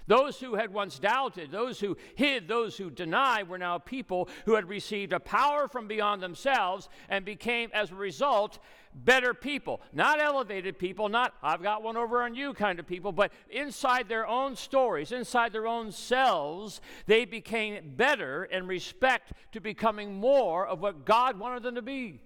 Those 0.08 0.40
who 0.40 0.56
had 0.56 0.74
once 0.74 1.00
doubted, 1.00 1.52
those 1.52 1.80
who 1.80 1.98
hid, 2.16 2.48
those 2.48 2.78
who 2.78 2.90
denied 2.90 3.50
were 3.50 3.58
now 3.58 3.78
people 3.78 4.30
who 4.46 4.56
had 4.56 4.70
received 4.70 5.12
a 5.12 5.20
power 5.20 5.68
from 5.68 5.88
beyond 5.88 6.24
themselves 6.24 6.88
and 7.10 7.26
became, 7.26 7.70
as 7.74 7.92
a 7.92 7.96
result, 7.96 8.60
better 8.96 9.34
people. 9.34 9.82
Not 9.92 10.22
elevated 10.22 10.80
people, 10.80 11.10
not 11.10 11.34
I've 11.44 11.62
got 11.62 11.84
one 11.84 11.98
over 11.98 12.24
on 12.24 12.36
you 12.36 12.54
kind 12.54 12.80
of 12.80 12.88
people, 12.88 13.12
but 13.12 13.34
inside 13.50 14.08
their 14.08 14.26
own 14.26 14.56
stories, 14.56 15.12
inside 15.12 15.52
their 15.52 15.68
own 15.68 15.92
selves, 15.92 16.80
they 17.06 17.26
became 17.26 17.94
better 17.96 18.46
in 18.46 18.66
respect 18.66 19.34
to 19.52 19.60
becoming 19.60 20.16
more 20.16 20.66
of 20.66 20.80
what 20.80 21.06
God 21.06 21.38
wanted 21.38 21.64
them 21.64 21.76
to 21.76 21.82
be. 21.82 22.22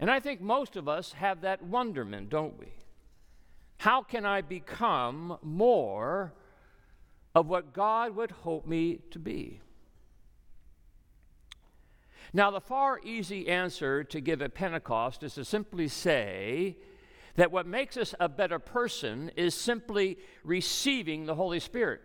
And 0.00 0.10
I 0.10 0.18
think 0.18 0.40
most 0.40 0.74
of 0.74 0.88
us 0.88 1.12
have 1.12 1.42
that 1.42 1.62
wonderment, 1.62 2.30
don't 2.30 2.58
we? 2.58 2.72
How 3.78 4.02
can 4.02 4.24
I 4.24 4.40
become 4.40 5.38
more 5.42 6.32
of 7.34 7.46
what 7.46 7.72
God 7.72 8.16
would 8.16 8.30
hope 8.30 8.66
me 8.66 9.00
to 9.10 9.18
be? 9.18 9.60
Now, 12.32 12.50
the 12.50 12.60
far 12.60 13.00
easy 13.04 13.48
answer 13.48 14.02
to 14.04 14.20
give 14.20 14.42
at 14.42 14.54
Pentecost 14.54 15.22
is 15.22 15.34
to 15.34 15.44
simply 15.44 15.86
say 15.86 16.76
that 17.36 17.52
what 17.52 17.66
makes 17.66 17.96
us 17.96 18.14
a 18.18 18.28
better 18.28 18.58
person 18.58 19.30
is 19.36 19.54
simply 19.54 20.18
receiving 20.42 21.26
the 21.26 21.34
Holy 21.34 21.60
Spirit. 21.60 22.00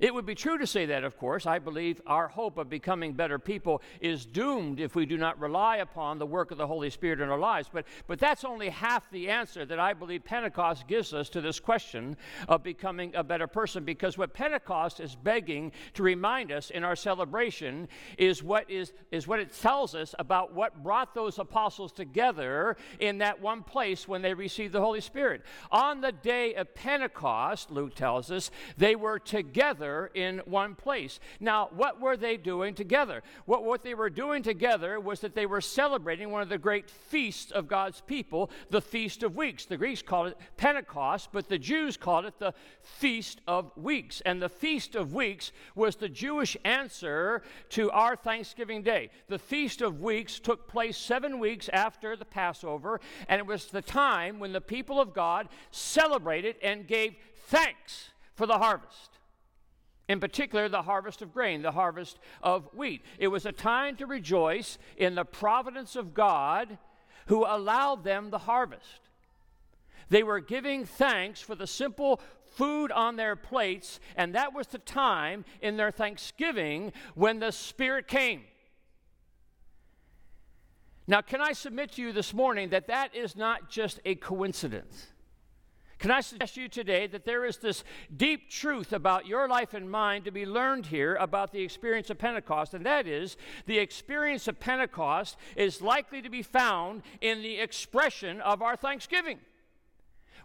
It 0.00 0.14
would 0.14 0.26
be 0.26 0.36
true 0.36 0.58
to 0.58 0.66
say 0.66 0.86
that, 0.86 1.02
of 1.02 1.18
course. 1.18 1.44
I 1.44 1.58
believe 1.58 2.00
our 2.06 2.28
hope 2.28 2.56
of 2.56 2.70
becoming 2.70 3.14
better 3.14 3.38
people 3.38 3.82
is 4.00 4.24
doomed 4.24 4.78
if 4.78 4.94
we 4.94 5.06
do 5.06 5.18
not 5.18 5.40
rely 5.40 5.78
upon 5.78 6.18
the 6.18 6.26
work 6.26 6.52
of 6.52 6.58
the 6.58 6.68
Holy 6.68 6.88
Spirit 6.88 7.20
in 7.20 7.28
our 7.28 7.38
lives. 7.38 7.68
But, 7.72 7.84
but 8.06 8.20
that's 8.20 8.44
only 8.44 8.68
half 8.68 9.10
the 9.10 9.28
answer 9.28 9.66
that 9.66 9.80
I 9.80 9.94
believe 9.94 10.24
Pentecost 10.24 10.86
gives 10.86 11.12
us 11.12 11.28
to 11.30 11.40
this 11.40 11.58
question 11.58 12.16
of 12.48 12.62
becoming 12.62 13.12
a 13.16 13.24
better 13.24 13.48
person. 13.48 13.84
Because 13.84 14.16
what 14.16 14.32
Pentecost 14.32 15.00
is 15.00 15.16
begging 15.16 15.72
to 15.94 16.04
remind 16.04 16.52
us 16.52 16.70
in 16.70 16.84
our 16.84 16.94
celebration 16.94 17.88
is 18.18 18.40
what, 18.40 18.70
is, 18.70 18.92
is 19.10 19.26
what 19.26 19.40
it 19.40 19.52
tells 19.52 19.96
us 19.96 20.14
about 20.20 20.54
what 20.54 20.80
brought 20.80 21.12
those 21.12 21.40
apostles 21.40 21.90
together 21.90 22.76
in 23.00 23.18
that 23.18 23.40
one 23.40 23.64
place 23.64 24.06
when 24.06 24.22
they 24.22 24.32
received 24.32 24.72
the 24.72 24.80
Holy 24.80 25.00
Spirit. 25.00 25.42
On 25.72 26.00
the 26.00 26.12
day 26.12 26.54
of 26.54 26.72
Pentecost, 26.76 27.72
Luke 27.72 27.96
tells 27.96 28.30
us, 28.30 28.52
they 28.76 28.94
were 28.94 29.18
together 29.18 29.87
together 29.88 30.10
in 30.14 30.38
one 30.44 30.74
place. 30.74 31.20
Now, 31.40 31.70
what 31.74 32.00
were 32.00 32.16
they 32.16 32.36
doing 32.36 32.74
together? 32.74 33.22
What, 33.46 33.64
what 33.64 33.82
they 33.82 33.94
were 33.94 34.10
doing 34.10 34.42
together 34.42 35.00
was 35.00 35.20
that 35.20 35.34
they 35.34 35.46
were 35.46 35.60
celebrating 35.60 36.30
one 36.30 36.42
of 36.42 36.48
the 36.48 36.58
great 36.58 36.90
feasts 36.90 37.52
of 37.52 37.68
God's 37.68 38.00
people, 38.02 38.50
the 38.70 38.80
Feast 38.80 39.22
of 39.22 39.36
Weeks. 39.36 39.64
The 39.64 39.76
Greeks 39.76 40.02
called 40.02 40.28
it 40.28 40.38
Pentecost, 40.56 41.30
but 41.32 41.48
the 41.48 41.58
Jews 41.58 41.96
called 41.96 42.26
it 42.26 42.38
the 42.38 42.54
Feast 42.82 43.40
of 43.46 43.72
Weeks. 43.76 44.22
And 44.24 44.40
the 44.40 44.48
Feast 44.48 44.94
of 44.94 45.14
Weeks 45.14 45.52
was 45.74 45.96
the 45.96 46.08
Jewish 46.08 46.56
answer 46.64 47.42
to 47.70 47.90
our 47.90 48.16
Thanksgiving 48.16 48.82
Day. 48.82 49.10
The 49.28 49.38
Feast 49.38 49.80
of 49.82 50.00
Weeks 50.00 50.38
took 50.38 50.68
place 50.68 50.96
seven 50.96 51.38
weeks 51.38 51.68
after 51.72 52.16
the 52.16 52.24
Passover, 52.24 53.00
and 53.28 53.38
it 53.38 53.46
was 53.46 53.66
the 53.66 53.82
time 53.82 54.38
when 54.38 54.52
the 54.52 54.60
people 54.60 55.00
of 55.00 55.14
God 55.14 55.48
celebrated 55.70 56.56
and 56.62 56.86
gave 56.86 57.14
thanks 57.46 58.10
for 58.34 58.46
the 58.46 58.58
harvest 58.58 59.17
in 60.08 60.20
particular, 60.20 60.68
the 60.68 60.82
harvest 60.82 61.20
of 61.20 61.34
grain, 61.34 61.62
the 61.62 61.72
harvest 61.72 62.18
of 62.42 62.68
wheat. 62.74 63.04
It 63.18 63.28
was 63.28 63.44
a 63.44 63.52
time 63.52 63.96
to 63.96 64.06
rejoice 64.06 64.78
in 64.96 65.14
the 65.14 65.24
providence 65.24 65.96
of 65.96 66.14
God 66.14 66.78
who 67.26 67.44
allowed 67.44 68.04
them 68.04 68.30
the 68.30 68.38
harvest. 68.38 69.00
They 70.08 70.22
were 70.22 70.40
giving 70.40 70.86
thanks 70.86 71.42
for 71.42 71.54
the 71.54 71.66
simple 71.66 72.20
food 72.56 72.90
on 72.90 73.16
their 73.16 73.36
plates, 73.36 74.00
and 74.16 74.34
that 74.34 74.54
was 74.54 74.66
the 74.68 74.78
time 74.78 75.44
in 75.60 75.76
their 75.76 75.90
thanksgiving 75.90 76.92
when 77.14 77.38
the 77.38 77.52
Spirit 77.52 78.08
came. 78.08 78.42
Now, 81.06 81.20
can 81.20 81.40
I 81.40 81.52
submit 81.52 81.92
to 81.92 82.02
you 82.02 82.12
this 82.12 82.32
morning 82.32 82.70
that 82.70 82.86
that 82.86 83.14
is 83.14 83.36
not 83.36 83.70
just 83.70 84.00
a 84.06 84.14
coincidence? 84.14 85.08
Can 85.98 86.12
I 86.12 86.20
suggest 86.20 86.56
you 86.56 86.68
today 86.68 87.08
that 87.08 87.24
there 87.24 87.44
is 87.44 87.56
this 87.56 87.82
deep 88.16 88.48
truth 88.50 88.92
about 88.92 89.26
your 89.26 89.48
life 89.48 89.74
and 89.74 89.90
mine 89.90 90.22
to 90.22 90.30
be 90.30 90.46
learned 90.46 90.86
here 90.86 91.16
about 91.16 91.50
the 91.50 91.62
experience 91.62 92.08
of 92.08 92.18
Pentecost, 92.18 92.72
and 92.72 92.86
that 92.86 93.08
is 93.08 93.36
the 93.66 93.78
experience 93.78 94.46
of 94.46 94.60
Pentecost 94.60 95.36
is 95.56 95.82
likely 95.82 96.22
to 96.22 96.30
be 96.30 96.42
found 96.42 97.02
in 97.20 97.42
the 97.42 97.58
expression 97.58 98.40
of 98.40 98.62
our 98.62 98.76
thanksgiving. 98.76 99.40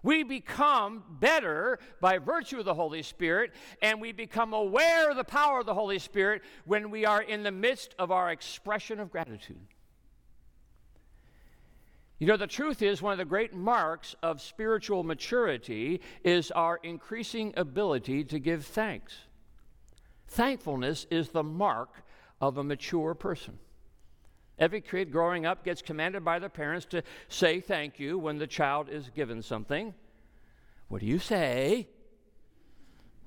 We 0.01 0.23
become 0.23 1.03
better 1.19 1.79
by 2.01 2.17
virtue 2.17 2.59
of 2.59 2.65
the 2.65 2.73
Holy 2.73 3.03
Spirit, 3.03 3.51
and 3.81 4.01
we 4.01 4.11
become 4.11 4.53
aware 4.53 5.11
of 5.11 5.17
the 5.17 5.23
power 5.23 5.59
of 5.59 5.65
the 5.65 5.73
Holy 5.73 5.99
Spirit 5.99 6.41
when 6.65 6.89
we 6.89 7.05
are 7.05 7.21
in 7.21 7.43
the 7.43 7.51
midst 7.51 7.93
of 7.99 8.11
our 8.11 8.31
expression 8.31 8.99
of 8.99 9.11
gratitude. 9.11 9.67
You 12.23 12.29
know, 12.29 12.37
the 12.37 12.47
truth 12.47 12.81
is, 12.81 13.01
one 13.01 13.11
of 13.11 13.17
the 13.17 13.25
great 13.25 13.53
marks 13.53 14.15
of 14.23 14.39
spiritual 14.39 15.03
maturity 15.03 15.99
is 16.23 16.51
our 16.51 16.79
increasing 16.81 17.53
ability 17.57 18.23
to 18.23 18.39
give 18.39 18.65
thanks. 18.65 19.13
Thankfulness 20.29 21.05
is 21.11 21.31
the 21.31 21.43
mark 21.43 22.05
of 22.39 22.57
a 22.57 22.63
mature 22.63 23.13
person. 23.13 23.59
Every 24.57 24.79
kid 24.79 25.11
growing 25.11 25.45
up 25.45 25.65
gets 25.65 25.81
commanded 25.81 26.23
by 26.23 26.39
their 26.39 26.47
parents 26.47 26.85
to 26.91 27.03
say 27.27 27.59
thank 27.59 27.99
you 27.99 28.17
when 28.17 28.37
the 28.37 28.47
child 28.47 28.87
is 28.87 29.09
given 29.09 29.41
something. 29.41 29.93
What 30.87 31.01
do 31.01 31.07
you 31.07 31.19
say? 31.19 31.89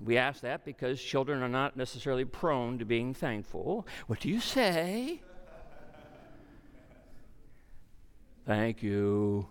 We 0.03 0.17
ask 0.17 0.41
that 0.41 0.65
because 0.65 1.03
children 1.03 1.43
are 1.43 1.51
not 1.51 1.77
necessarily 1.77 2.25
prone 2.25 2.79
to 2.79 2.87
being 2.87 3.13
thankful. 3.13 3.87
What 4.07 4.21
do 4.21 4.31
you 4.31 4.41
say? 4.41 5.21
Thank 8.47 8.83
you. 8.83 9.49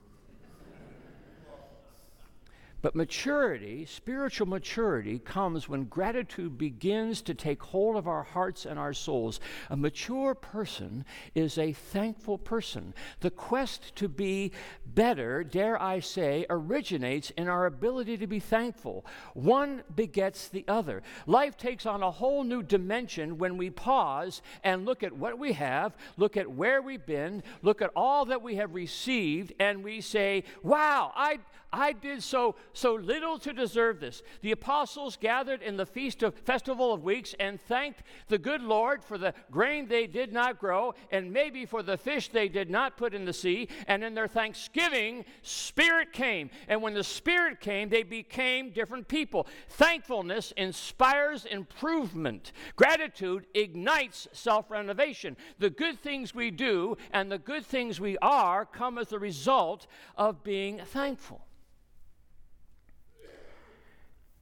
But 2.86 2.94
maturity, 2.94 3.84
spiritual 3.86 4.46
maturity, 4.46 5.18
comes 5.18 5.68
when 5.68 5.86
gratitude 5.86 6.56
begins 6.56 7.24
to 7.24 7.34
take 7.34 7.64
hold 7.64 7.96
of 7.96 8.08
our 8.08 8.22
hearts 8.22 8.64
and 8.64 8.78
our 8.78 8.94
souls. 8.94 9.40
A 9.72 9.76
mature 9.76 10.36
person 10.36 11.04
is 11.34 11.58
a 11.58 11.74
thankful 11.74 12.38
person. 12.38 12.94
The 13.22 13.32
quest 13.32 13.96
to 13.96 14.08
be 14.08 14.52
better, 14.86 15.44
dare 15.44 15.82
I 15.82 16.00
say, 16.00 16.46
originates 16.48 17.32
in 17.32 17.48
our 17.48 17.66
ability 17.66 18.18
to 18.18 18.28
be 18.28 18.40
thankful. 18.40 19.04
One 19.34 19.82
begets 19.96 20.48
the 20.48 20.64
other. 20.68 21.02
Life 21.26 21.58
takes 21.58 21.88
on 21.88 22.04
a 22.04 22.12
whole 22.12 22.44
new 22.44 22.62
dimension 22.62 23.40
when 23.40 23.58
we 23.58 23.72
pause 23.72 24.44
and 24.64 24.86
look 24.86 25.02
at 25.02 25.12
what 25.12 25.40
we 25.40 25.54
have, 25.54 25.98
look 26.18 26.38
at 26.38 26.52
where 26.52 26.84
we've 26.84 27.08
been, 27.08 27.42
look 27.64 27.82
at 27.82 27.90
all 27.96 28.26
that 28.26 28.44
we 28.44 28.58
have 28.58 28.76
received, 28.76 29.54
and 29.60 29.84
we 29.84 30.02
say, 30.02 30.44
Wow, 30.62 31.12
I, 31.16 31.40
I 31.76 31.92
did 31.92 32.24
so 32.24 32.56
so 32.74 32.94
little 32.96 33.38
to 33.40 33.52
deserve 33.52 34.00
this. 34.00 34.24
The 34.42 34.54
apostles 34.54 35.18
gathered 35.18 35.62
in 35.62 35.76
the 35.76 35.86
feast 35.86 36.24
of 36.24 36.34
festival 36.34 36.94
of 36.94 37.04
weeks 37.04 37.36
and 37.40 37.60
thanked 37.60 38.04
the 38.30 38.38
good 38.38 38.62
Lord 38.62 39.04
for 39.04 39.18
the 39.18 39.34
grain 39.52 39.88
they 39.88 40.08
did 40.08 40.32
not 40.32 40.58
grow 40.58 40.94
and 41.12 41.34
maybe 41.34 41.66
for 41.66 41.84
the 41.84 41.98
fish 41.98 42.30
they 42.30 42.48
did 42.48 42.70
not 42.70 42.96
put 42.96 43.14
in 43.14 43.26
the 43.26 43.34
sea. 43.34 43.68
And 43.88 44.04
in 44.04 44.14
their 44.14 44.28
thanksgiving, 44.28 45.26
Spirit 45.42 46.14
came. 46.14 46.50
And 46.70 46.82
when 46.82 46.94
the 46.94 47.04
Spirit 47.04 47.60
came, 47.60 47.90
they 47.90 48.04
became 48.04 48.72
different 48.72 49.08
people. 49.08 49.46
Thankfulness 49.70 50.54
inspires 50.56 51.44
improvement. 51.46 52.54
Gratitude 52.78 53.48
ignites 53.54 54.28
self 54.32 54.72
renovation. 54.72 55.36
The 55.60 55.70
good 55.70 56.00
things 56.00 56.34
we 56.34 56.52
do 56.52 56.96
and 57.12 57.30
the 57.30 57.38
good 57.38 57.66
things 57.66 58.00
we 58.00 58.18
are 58.20 58.66
come 58.66 58.98
as 58.98 59.12
a 59.12 59.20
result 59.20 59.88
of 60.18 60.44
being 60.44 60.80
thankful. 60.80 61.46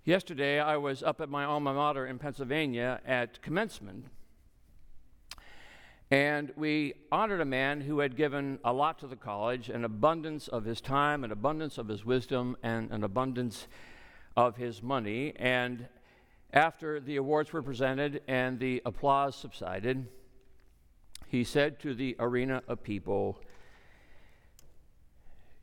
Yesterday, 0.05 0.59
I 0.59 0.75
was 0.75 1.01
up 1.01 1.21
at 1.21 1.29
my 1.29 1.45
alma 1.45 1.73
mater 1.73 2.05
in 2.05 2.19
Pennsylvania 2.19 2.99
at 3.05 3.41
commencement, 3.41 4.07
and 6.11 6.51
we 6.57 6.95
honored 7.09 7.39
a 7.39 7.45
man 7.45 7.79
who 7.79 7.99
had 7.99 8.17
given 8.17 8.59
a 8.65 8.73
lot 8.73 8.99
to 8.99 9.07
the 9.07 9.15
college 9.15 9.69
an 9.69 9.85
abundance 9.85 10.49
of 10.49 10.65
his 10.65 10.81
time, 10.81 11.23
an 11.23 11.31
abundance 11.31 11.77
of 11.77 11.87
his 11.87 12.03
wisdom, 12.03 12.57
and 12.61 12.91
an 12.91 13.05
abundance 13.05 13.67
of 14.35 14.57
his 14.57 14.83
money. 14.83 15.31
And 15.37 15.87
after 16.51 16.99
the 16.99 17.15
awards 17.15 17.53
were 17.53 17.63
presented 17.63 18.23
and 18.27 18.59
the 18.59 18.81
applause 18.85 19.37
subsided, 19.37 20.05
he 21.29 21.45
said 21.45 21.79
to 21.79 21.93
the 21.93 22.17
arena 22.19 22.61
of 22.67 22.83
people, 22.83 23.39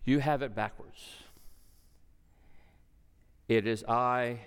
You 0.06 0.20
have 0.20 0.40
it 0.40 0.54
backwards. 0.54 1.24
It 3.50 3.66
is 3.66 3.82
I 3.82 4.38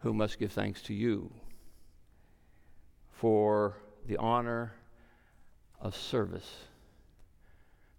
who 0.00 0.12
must 0.12 0.40
give 0.40 0.50
thanks 0.50 0.82
to 0.82 0.92
you 0.92 1.30
for 3.12 3.76
the 4.04 4.16
honor 4.16 4.72
of 5.80 5.94
service, 5.94 6.56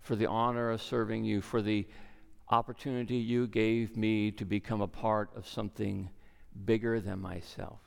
for 0.02 0.18
the 0.18 0.26
honor 0.26 0.72
of 0.72 0.82
serving 0.82 1.24
you, 1.24 1.40
for 1.40 1.62
the 1.62 1.88
opportunity 2.50 3.16
you 3.16 3.48
gave 3.48 3.96
me 3.96 4.32
to 4.32 4.44
become 4.44 4.82
a 4.82 4.88
part 4.88 5.30
of 5.34 5.48
something 5.48 6.10
bigger 6.66 7.00
than 7.00 7.22
myself. 7.22 7.80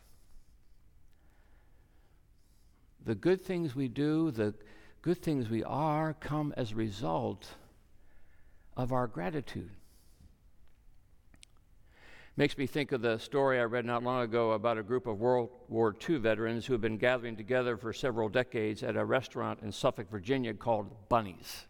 The 3.04 3.14
good 3.14 3.42
things 3.42 3.76
we 3.76 3.88
do, 3.88 4.30
the 4.30 4.54
good 5.02 5.20
things 5.20 5.50
we 5.50 5.62
are, 5.62 6.14
come 6.14 6.54
as 6.56 6.72
a 6.72 6.76
result 6.76 7.48
of 8.78 8.94
our 8.94 9.06
gratitude. 9.06 9.72
Makes 12.34 12.56
me 12.56 12.66
think 12.66 12.92
of 12.92 13.02
the 13.02 13.18
story 13.18 13.60
I 13.60 13.64
read 13.64 13.84
not 13.84 14.02
long 14.02 14.22
ago 14.22 14.52
about 14.52 14.78
a 14.78 14.82
group 14.82 15.06
of 15.06 15.20
World 15.20 15.50
War 15.68 15.94
II 16.08 16.16
veterans 16.16 16.64
who 16.64 16.72
had 16.72 16.80
been 16.80 16.96
gathering 16.96 17.36
together 17.36 17.76
for 17.76 17.92
several 17.92 18.30
decades 18.30 18.82
at 18.82 18.96
a 18.96 19.04
restaurant 19.04 19.60
in 19.62 19.70
Suffolk, 19.70 20.10
Virginia 20.10 20.54
called 20.54 21.10
Bunny's. 21.10 21.66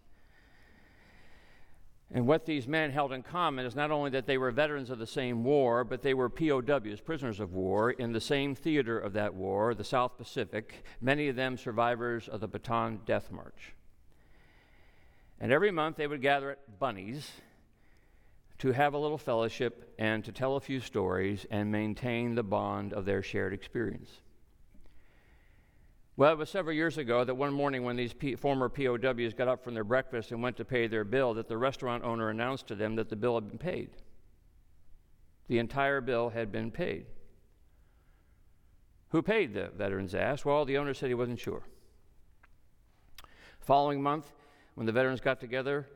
And 2.14 2.28
what 2.28 2.46
these 2.46 2.68
men 2.68 2.92
held 2.92 3.12
in 3.12 3.24
common 3.24 3.66
is 3.66 3.74
not 3.74 3.90
only 3.90 4.10
that 4.10 4.26
they 4.26 4.38
were 4.38 4.52
veterans 4.52 4.90
of 4.90 5.00
the 5.00 5.06
same 5.06 5.42
war, 5.42 5.82
but 5.82 6.02
they 6.02 6.14
were 6.14 6.28
POWs, 6.28 7.00
prisoners 7.00 7.40
of 7.40 7.54
war, 7.54 7.90
in 7.90 8.12
the 8.12 8.20
same 8.20 8.54
theater 8.54 9.00
of 9.00 9.14
that 9.14 9.34
war, 9.34 9.74
the 9.74 9.82
South 9.82 10.16
Pacific, 10.16 10.84
many 11.00 11.26
of 11.26 11.34
them 11.34 11.56
survivors 11.56 12.28
of 12.28 12.38
the 12.38 12.48
Bataan 12.48 13.04
Death 13.04 13.32
March. 13.32 13.74
And 15.40 15.50
every 15.50 15.72
month 15.72 15.96
they 15.96 16.06
would 16.06 16.22
gather 16.22 16.52
at 16.52 16.78
Bunny's 16.78 17.32
to 18.62 18.70
have 18.70 18.94
a 18.94 18.98
little 18.98 19.18
fellowship 19.18 19.92
and 19.98 20.24
to 20.24 20.30
tell 20.30 20.54
a 20.54 20.60
few 20.60 20.78
stories 20.78 21.44
and 21.50 21.72
maintain 21.72 22.36
the 22.36 22.44
bond 22.44 22.92
of 22.92 23.04
their 23.04 23.20
shared 23.20 23.52
experience. 23.52 24.20
Well, 26.16 26.30
it 26.30 26.38
was 26.38 26.48
several 26.48 26.76
years 26.76 26.96
ago 26.96 27.24
that 27.24 27.34
one 27.34 27.52
morning 27.52 27.82
when 27.82 27.96
these 27.96 28.12
P- 28.12 28.36
former 28.36 28.68
POWs 28.68 29.34
got 29.34 29.48
up 29.48 29.64
from 29.64 29.74
their 29.74 29.82
breakfast 29.82 30.30
and 30.30 30.40
went 30.40 30.56
to 30.58 30.64
pay 30.64 30.86
their 30.86 31.02
bill, 31.02 31.34
that 31.34 31.48
the 31.48 31.58
restaurant 31.58 32.04
owner 32.04 32.30
announced 32.30 32.68
to 32.68 32.76
them 32.76 32.94
that 32.94 33.08
the 33.08 33.16
bill 33.16 33.34
had 33.34 33.48
been 33.48 33.58
paid. 33.58 33.90
The 35.48 35.58
entire 35.58 36.00
bill 36.00 36.30
had 36.30 36.52
been 36.52 36.70
paid. 36.70 37.06
Who 39.08 39.22
paid, 39.22 39.54
the 39.54 39.72
veterans 39.76 40.14
asked. 40.14 40.44
Well, 40.44 40.64
the 40.64 40.78
owner 40.78 40.94
said 40.94 41.08
he 41.08 41.14
wasn't 41.14 41.40
sure. 41.40 41.64
Following 43.58 44.00
month, 44.00 44.30
when 44.76 44.86
the 44.86 44.92
veterans 44.92 45.20
got 45.20 45.40
together, 45.40 45.88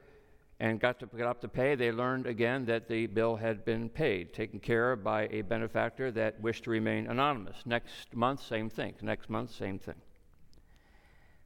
and 0.58 0.80
got 0.80 0.98
to 1.00 1.06
get 1.06 1.26
up 1.26 1.40
to 1.42 1.48
pay, 1.48 1.74
they 1.74 1.92
learned 1.92 2.26
again 2.26 2.64
that 2.64 2.88
the 2.88 3.06
bill 3.06 3.36
had 3.36 3.64
been 3.64 3.88
paid, 3.88 4.32
taken 4.32 4.58
care 4.58 4.92
of 4.92 5.04
by 5.04 5.28
a 5.30 5.42
benefactor 5.42 6.10
that 6.12 6.40
wished 6.40 6.64
to 6.64 6.70
remain 6.70 7.06
anonymous. 7.08 7.56
Next 7.66 8.14
month, 8.14 8.42
same 8.42 8.70
thing. 8.70 8.94
Next 9.02 9.28
month, 9.28 9.50
same 9.50 9.78
thing. 9.78 10.00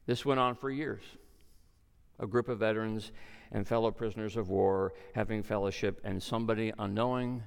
This 0.05 0.25
went 0.25 0.39
on 0.39 0.55
for 0.55 0.69
years. 0.69 1.03
A 2.19 2.27
group 2.27 2.47
of 2.47 2.59
veterans 2.59 3.11
and 3.51 3.67
fellow 3.67 3.91
prisoners 3.91 4.37
of 4.37 4.49
war 4.49 4.93
having 5.13 5.43
fellowship, 5.43 5.99
and 6.03 6.23
somebody 6.23 6.71
unknowing 6.79 7.43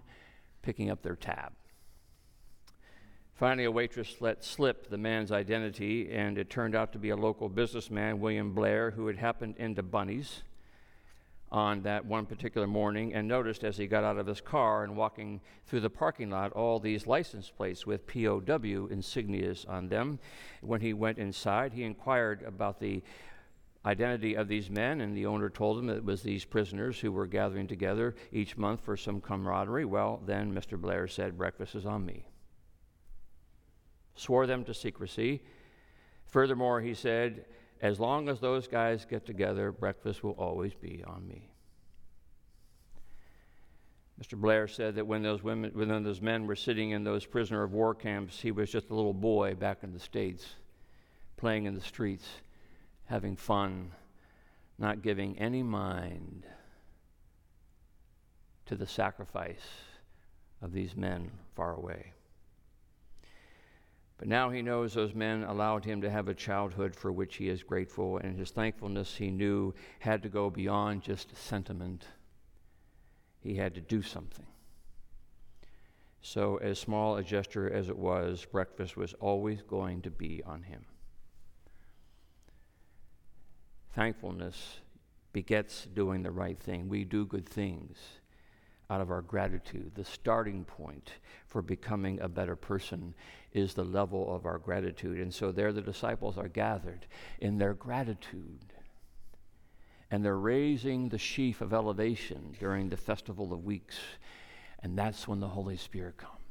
picking 0.60 0.90
up 0.90 1.02
their 1.02 1.16
tab. 1.16 1.52
Finally, 3.32 3.64
a 3.64 3.70
waitress 3.70 4.16
let 4.20 4.44
slip 4.44 4.90
the 4.90 4.98
man's 4.98 5.32
identity, 5.32 6.12
and 6.12 6.36
it 6.36 6.50
turned 6.50 6.74
out 6.74 6.92
to 6.92 6.98
be 6.98 7.10
a 7.10 7.16
local 7.16 7.48
businessman, 7.48 8.20
William 8.20 8.54
Blair, 8.54 8.90
who 8.90 9.06
had 9.06 9.16
happened 9.16 9.56
into 9.56 9.82
Bunny's 9.82 10.42
on 11.51 11.82
that 11.82 12.05
one 12.05 12.26
particular 12.26 12.66
morning 12.66 13.14
and 13.14 13.28
noticed 13.28 13.62
as 13.64 13.76
he 13.76 13.86
got 13.86 14.05
out 14.05 14.18
of 14.18 14.26
his 14.26 14.40
car 14.40 14.82
and 14.84 14.97
walking 14.97 15.40
through 15.66 15.80
the 15.80 15.90
parking 15.90 16.30
lot 16.30 16.53
all 16.53 16.80
these 16.80 17.07
license 17.07 17.51
plates 17.51 17.86
with 17.86 18.07
POW 18.07 18.88
insignias 18.90 19.68
on 19.68 19.88
them. 19.88 20.18
When 20.62 20.80
he 20.80 20.92
went 20.92 21.18
inside, 21.18 21.72
he 21.72 21.84
inquired 21.84 22.42
about 22.42 22.80
the 22.80 23.03
identity 23.86 24.34
of 24.34 24.49
these 24.49 24.70
men, 24.70 25.01
and 25.01 25.16
the 25.16 25.26
owner 25.26 25.51
told 25.51 25.78
him 25.78 25.90
it 25.90 26.05
was 26.05 26.22
these 26.22 26.45
prisoners 26.45 26.99
who 26.99 27.12
were 27.12 27.26
gathering 27.26 27.66
together 27.66 28.14
each 28.32 28.57
month 28.57 28.80
for 28.80 28.97
some 28.97 29.20
camaraderie. 29.20 29.84
Well, 29.84 30.22
then 30.24 30.55
Mr. 30.55 30.80
Blair 30.80 31.07
said, 31.07 31.36
Breakfast 31.36 31.74
is 31.74 31.84
on 31.86 32.07
me. 32.07 32.26
Swore 34.14 34.47
them 34.47 34.64
to 34.64 34.74
secrecy. 34.74 35.42
Furthermore, 36.26 36.80
he 36.80 36.95
said, 36.95 37.45
as 37.85 38.01
long 38.01 38.30
as 38.30 38.41
those 38.41 38.66
guys 38.66 39.05
get 39.05 39.26
together, 39.26 39.70
breakfast 39.70 40.24
will 40.24 40.32
always 40.32 40.72
be 40.72 41.05
on 41.07 41.28
me. 41.28 41.51
Mr. 44.18 44.41
Blair 44.41 44.66
said 44.66 44.95
that 44.95 45.07
when 45.07 45.22
those 45.22 45.43
women, 45.43 45.70
when 45.74 46.03
those 46.03 46.22
men 46.22 46.47
were 46.47 46.57
sitting 46.57 46.93
in 46.93 47.05
those 47.05 47.26
prisoner 47.26 47.62
of 47.62 47.74
war 47.74 47.95
camps, 47.95 48.41
he 48.41 48.51
was 48.53 48.72
just 48.72 48.89
a 48.89 48.95
little 48.95 49.12
boy 49.12 49.55
back 49.55 49.80
in 49.82 49.93
the 49.93 50.01
States, 50.01 50.55
playing 51.37 51.66
in 51.66 51.74
the 51.74 51.80
streets, 51.82 52.26
having 53.05 53.37
fun, 53.37 53.91
not 54.78 55.03
giving 55.03 55.39
any 55.39 55.62
mind 55.62 56.47
to 58.64 58.76
the 58.76 58.87
sacrifice 58.87 59.66
of 60.62 60.72
these 60.72 60.97
men 60.97 61.30
far 61.55 61.74
away. 61.74 62.13
But 64.24 64.30
now 64.30 64.48
he 64.48 64.62
knows 64.62 64.94
those 64.94 65.14
men 65.14 65.44
allowed 65.44 65.84
him 65.84 66.00
to 66.00 66.08
have 66.08 66.28
a 66.28 66.34
childhood 66.34 66.96
for 66.96 67.12
which 67.12 67.36
he 67.36 67.50
is 67.50 67.62
grateful, 67.62 68.16
and 68.16 68.38
his 68.38 68.50
thankfulness 68.50 69.16
he 69.16 69.30
knew 69.30 69.74
had 69.98 70.22
to 70.22 70.30
go 70.30 70.48
beyond 70.48 71.02
just 71.02 71.36
sentiment. 71.36 72.06
He 73.40 73.56
had 73.56 73.74
to 73.74 73.82
do 73.82 74.00
something. 74.00 74.46
So, 76.22 76.56
as 76.56 76.78
small 76.78 77.18
a 77.18 77.22
gesture 77.22 77.70
as 77.70 77.90
it 77.90 77.98
was, 77.98 78.46
breakfast 78.46 78.96
was 78.96 79.12
always 79.20 79.60
going 79.60 80.00
to 80.00 80.10
be 80.10 80.42
on 80.42 80.62
him. 80.62 80.86
Thankfulness 83.94 84.78
begets 85.34 85.84
doing 85.84 86.22
the 86.22 86.30
right 86.30 86.58
thing. 86.58 86.88
We 86.88 87.04
do 87.04 87.26
good 87.26 87.46
things 87.46 87.98
out 88.91 89.01
of 89.01 89.11
our 89.11 89.22
gratitude. 89.22 89.93
The 89.95 90.05
starting 90.05 90.64
point 90.64 91.11
for 91.47 91.62
becoming 91.62 92.20
a 92.20 92.28
better 92.28 92.57
person 92.57 93.14
is 93.53 93.74
the 93.74 93.85
level 93.85 94.35
of 94.35 94.47
our 94.47 94.59
gratitude. 94.59 95.18
And 95.18 95.32
so 95.32 95.53
there 95.53 95.72
the 95.72 95.80
disciples 95.80 96.37
are 96.37 96.49
gathered 96.49 97.07
in 97.41 97.59
their 97.59 97.74
gratitude. 97.74 98.72
And 100.11 100.24
they're 100.24 100.37
raising 100.37 101.09
the 101.09 101.18
sheaf 101.18 101.61
of 101.61 101.72
elevation 101.72 102.55
during 102.61 102.89
the 102.89 102.97
Festival 102.97 103.53
of 103.53 103.64
Weeks. 103.64 103.97
And 104.82 104.99
that's 104.99 105.26
when 105.26 105.41
the 105.41 105.49
Holy 105.49 105.76
Spirit 105.76 106.18
comes 106.18 106.43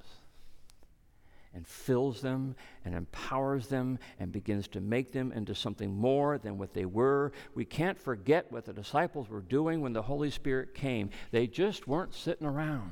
and 1.54 1.68
fills 1.68 2.22
them 2.22 2.56
and 2.86 2.96
empowers 2.96 3.68
them 3.68 4.00
and 4.20 4.32
begins 4.32 4.68
to 4.70 4.82
make 4.82 5.12
them 5.12 5.32
into 5.32 5.54
something 5.54 5.96
more 5.96 6.38
than 6.38 6.58
what 6.58 6.74
they 6.74 6.86
were. 6.86 7.32
We 7.54 7.66
can't 7.66 8.00
forget 8.00 8.52
what 8.52 8.66
the 8.66 8.74
disciples 8.74 9.30
were 9.30 9.42
doing 9.42 9.82
when 9.82 9.94
the 9.94 10.02
Holy 10.02 10.32
Spirit 10.32 10.74
came. 10.74 11.10
They 11.32 11.48
just 11.48 11.88
weren't 11.88 12.14
sitting 12.14 12.48
around. 12.48 12.92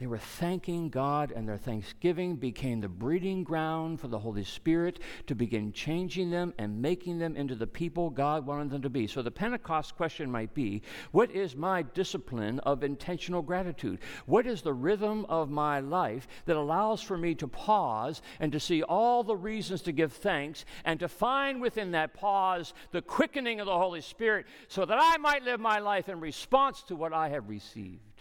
They 0.00 0.08
were 0.08 0.18
thanking 0.18 0.88
God, 0.88 1.30
and 1.30 1.48
their 1.48 1.56
thanksgiving 1.56 2.34
became 2.34 2.80
the 2.80 2.88
breeding 2.88 3.44
ground 3.44 4.00
for 4.00 4.08
the 4.08 4.18
Holy 4.18 4.42
Spirit 4.42 4.98
to 5.28 5.36
begin 5.36 5.72
changing 5.72 6.30
them 6.30 6.52
and 6.58 6.82
making 6.82 7.18
them 7.18 7.36
into 7.36 7.54
the 7.54 7.68
people 7.68 8.10
God 8.10 8.44
wanted 8.44 8.70
them 8.70 8.82
to 8.82 8.90
be. 8.90 9.06
So, 9.06 9.22
the 9.22 9.30
Pentecost 9.30 9.94
question 9.94 10.32
might 10.32 10.52
be 10.52 10.82
What 11.12 11.30
is 11.30 11.54
my 11.54 11.82
discipline 11.82 12.58
of 12.60 12.82
intentional 12.82 13.40
gratitude? 13.40 14.00
What 14.26 14.48
is 14.48 14.62
the 14.62 14.74
rhythm 14.74 15.26
of 15.26 15.48
my 15.48 15.78
life 15.78 16.26
that 16.46 16.56
allows 16.56 17.00
for 17.00 17.16
me 17.16 17.36
to 17.36 17.46
pause 17.46 18.20
and 18.40 18.50
to 18.50 18.58
see 18.58 18.82
all 18.82 19.22
the 19.22 19.36
reasons 19.36 19.82
to 19.82 19.92
give 19.92 20.12
thanks 20.12 20.64
and 20.84 20.98
to 20.98 21.08
find 21.08 21.62
within 21.62 21.92
that 21.92 22.14
pause 22.14 22.74
the 22.90 23.02
quickening 23.02 23.60
of 23.60 23.66
the 23.66 23.78
Holy 23.78 24.00
Spirit 24.00 24.46
so 24.66 24.84
that 24.84 24.98
I 25.00 25.18
might 25.18 25.44
live 25.44 25.60
my 25.60 25.78
life 25.78 26.08
in 26.08 26.18
response 26.18 26.82
to 26.88 26.96
what 26.96 27.12
I 27.12 27.28
have 27.28 27.48
received? 27.48 28.13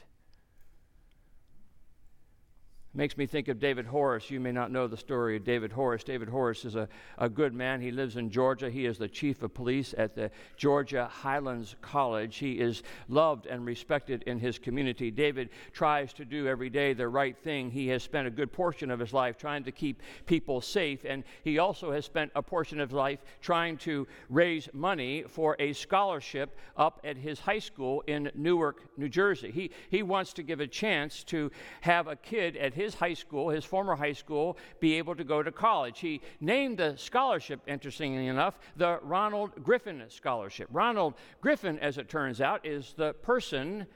Makes 2.95 3.17
me 3.17 3.25
think 3.25 3.47
of 3.47 3.59
David 3.59 3.87
Horace. 3.87 4.29
You 4.29 4.39
may 4.39 4.51
not 4.51 4.71
know 4.71 4.85
the 4.85 4.97
story 4.97 5.35
of 5.35 5.43
David 5.43 5.71
Horace. 5.71 6.03
David 6.03 6.29
Horace 6.29 6.63
is 6.63 6.75
a, 6.75 6.87
a 7.17 7.27
good 7.27 7.51
man. 7.51 7.81
He 7.81 7.89
lives 7.89 8.17
in 8.17 8.29
Georgia. 8.29 8.69
He 8.69 8.85
is 8.85 8.99
the 8.99 9.07
chief 9.07 9.41
of 9.41 9.51
police 9.51 9.95
at 9.97 10.13
the 10.13 10.29
Georgia 10.57 11.07
Highlands 11.11 11.75
College. 11.81 12.35
He 12.37 12.59
is 12.59 12.83
loved 13.09 13.47
and 13.47 13.65
respected 13.65 14.21
in 14.27 14.37
his 14.37 14.59
community. 14.59 15.09
David 15.09 15.49
tries 15.71 16.13
to 16.13 16.23
do 16.23 16.47
every 16.47 16.69
day 16.69 16.93
the 16.93 17.07
right 17.07 17.35
thing. 17.35 17.71
He 17.71 17.87
has 17.87 18.03
spent 18.03 18.27
a 18.27 18.29
good 18.31 18.53
portion 18.53 18.91
of 18.91 18.99
his 18.99 19.11
life 19.11 19.39
trying 19.39 19.63
to 19.63 19.71
keep 19.71 20.03
people 20.27 20.61
safe, 20.61 21.03
and 21.03 21.23
he 21.43 21.57
also 21.57 21.91
has 21.91 22.05
spent 22.05 22.31
a 22.35 22.43
portion 22.43 22.79
of 22.79 22.89
his 22.89 22.95
life 22.95 23.23
trying 23.41 23.77
to 23.77 24.07
raise 24.29 24.69
money 24.71 25.23
for 25.27 25.55
a 25.57 25.73
scholarship 25.73 26.55
up 26.77 27.01
at 27.03 27.17
his 27.17 27.39
high 27.39 27.57
school 27.57 28.03
in 28.05 28.29
Newark, 28.35 28.83
New 28.97 29.09
Jersey. 29.09 29.49
He, 29.49 29.71
he 29.89 30.03
wants 30.03 30.31
to 30.33 30.43
give 30.43 30.59
a 30.59 30.67
chance 30.67 31.23
to 31.23 31.49
have 31.81 32.07
a 32.07 32.15
kid 32.15 32.55
at 32.55 32.75
his 32.75 32.82
his 32.83 32.93
high 32.93 33.13
school, 33.13 33.49
his 33.49 33.65
former 33.65 33.95
high 33.95 34.13
school, 34.13 34.57
be 34.79 34.93
able 34.93 35.15
to 35.15 35.23
go 35.23 35.41
to 35.41 35.51
college. 35.51 35.99
He 35.99 36.21
named 36.39 36.77
the 36.77 36.95
scholarship, 36.97 37.61
interestingly 37.67 38.27
enough, 38.27 38.59
the 38.77 38.99
Ronald 39.01 39.63
Griffin 39.63 40.03
Scholarship. 40.09 40.67
Ronald 40.71 41.15
Griffin, 41.41 41.79
as 41.79 41.97
it 41.97 42.09
turns 42.09 42.41
out, 42.41 42.65
is 42.65 42.93
the 42.95 43.13
person 43.13 43.87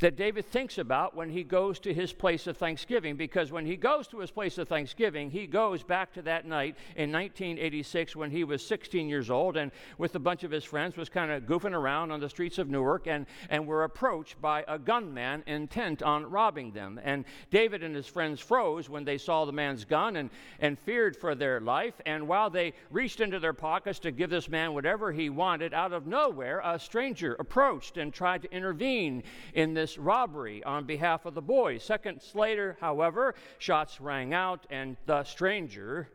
that 0.00 0.16
David 0.16 0.46
thinks 0.46 0.78
about 0.78 1.14
when 1.16 1.28
he 1.28 1.42
goes 1.42 1.80
to 1.80 1.92
his 1.92 2.12
place 2.12 2.46
of 2.46 2.56
thanksgiving. 2.56 3.16
Because 3.16 3.50
when 3.50 3.66
he 3.66 3.76
goes 3.76 4.06
to 4.08 4.20
his 4.20 4.30
place 4.30 4.58
of 4.58 4.68
thanksgiving, 4.68 5.30
he 5.30 5.46
goes 5.46 5.82
back 5.82 6.12
to 6.12 6.22
that 6.22 6.46
night 6.46 6.76
in 6.96 7.10
1986 7.10 8.14
when 8.14 8.30
he 8.30 8.44
was 8.44 8.64
16 8.64 9.08
years 9.08 9.30
old 9.30 9.56
and 9.56 9.72
with 9.98 10.14
a 10.14 10.20
bunch 10.20 10.44
of 10.44 10.50
his 10.50 10.64
friends 10.64 10.96
was 10.96 11.08
kind 11.08 11.30
of 11.30 11.44
goofing 11.44 11.72
around 11.72 12.10
on 12.10 12.20
the 12.20 12.28
streets 12.28 12.58
of 12.58 12.68
Newark 12.68 13.06
and, 13.06 13.26
and 13.50 13.66
were 13.66 13.84
approached 13.84 14.40
by 14.40 14.64
a 14.68 14.78
gunman 14.78 15.42
intent 15.46 16.02
on 16.02 16.30
robbing 16.30 16.70
them. 16.70 17.00
And 17.02 17.24
David 17.50 17.82
and 17.82 17.94
his 17.94 18.06
friends 18.06 18.40
froze 18.40 18.88
when 18.88 19.04
they 19.04 19.18
saw 19.18 19.44
the 19.44 19.52
man's 19.52 19.84
gun 19.84 20.16
and, 20.16 20.30
and 20.60 20.78
feared 20.78 21.16
for 21.16 21.34
their 21.34 21.60
life. 21.60 21.94
And 22.06 22.28
while 22.28 22.50
they 22.50 22.74
reached 22.90 23.20
into 23.20 23.40
their 23.40 23.52
pockets 23.52 23.98
to 24.00 24.12
give 24.12 24.30
this 24.30 24.48
man 24.48 24.74
whatever 24.74 25.10
he 25.10 25.28
wanted, 25.28 25.74
out 25.74 25.92
of 25.92 26.06
nowhere, 26.06 26.60
a 26.64 26.78
stranger 26.78 27.34
approached 27.34 27.96
and 27.96 28.12
tried 28.12 28.42
to 28.42 28.52
intervene 28.52 29.24
in 29.54 29.74
this 29.74 29.87
this 29.88 29.96
robbery 29.96 30.62
on 30.64 30.84
behalf 30.84 31.24
of 31.24 31.32
the 31.32 31.40
boys. 31.40 31.82
Seconds 31.82 32.32
later, 32.34 32.76
however, 32.78 33.34
shots 33.58 34.02
rang 34.02 34.34
out, 34.34 34.66
and 34.68 34.98
the 35.06 35.24
stranger, 35.24 36.10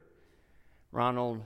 Ronald 0.92 1.42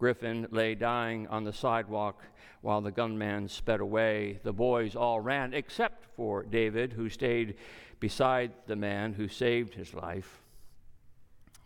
Griffin, 0.00 0.48
lay 0.50 0.74
dying 0.74 1.28
on 1.28 1.44
the 1.44 1.52
sidewalk 1.52 2.20
while 2.62 2.80
the 2.80 2.90
gunman 2.90 3.46
sped 3.46 3.78
away. 3.78 4.40
The 4.42 4.52
boys 4.52 4.96
all 4.96 5.20
ran, 5.20 5.54
except 5.54 6.04
for 6.16 6.42
David, 6.42 6.92
who 6.92 7.08
stayed 7.08 7.54
beside 8.00 8.50
the 8.66 8.74
man 8.74 9.12
who 9.12 9.28
saved 9.28 9.74
his 9.74 9.94
life. 9.94 10.40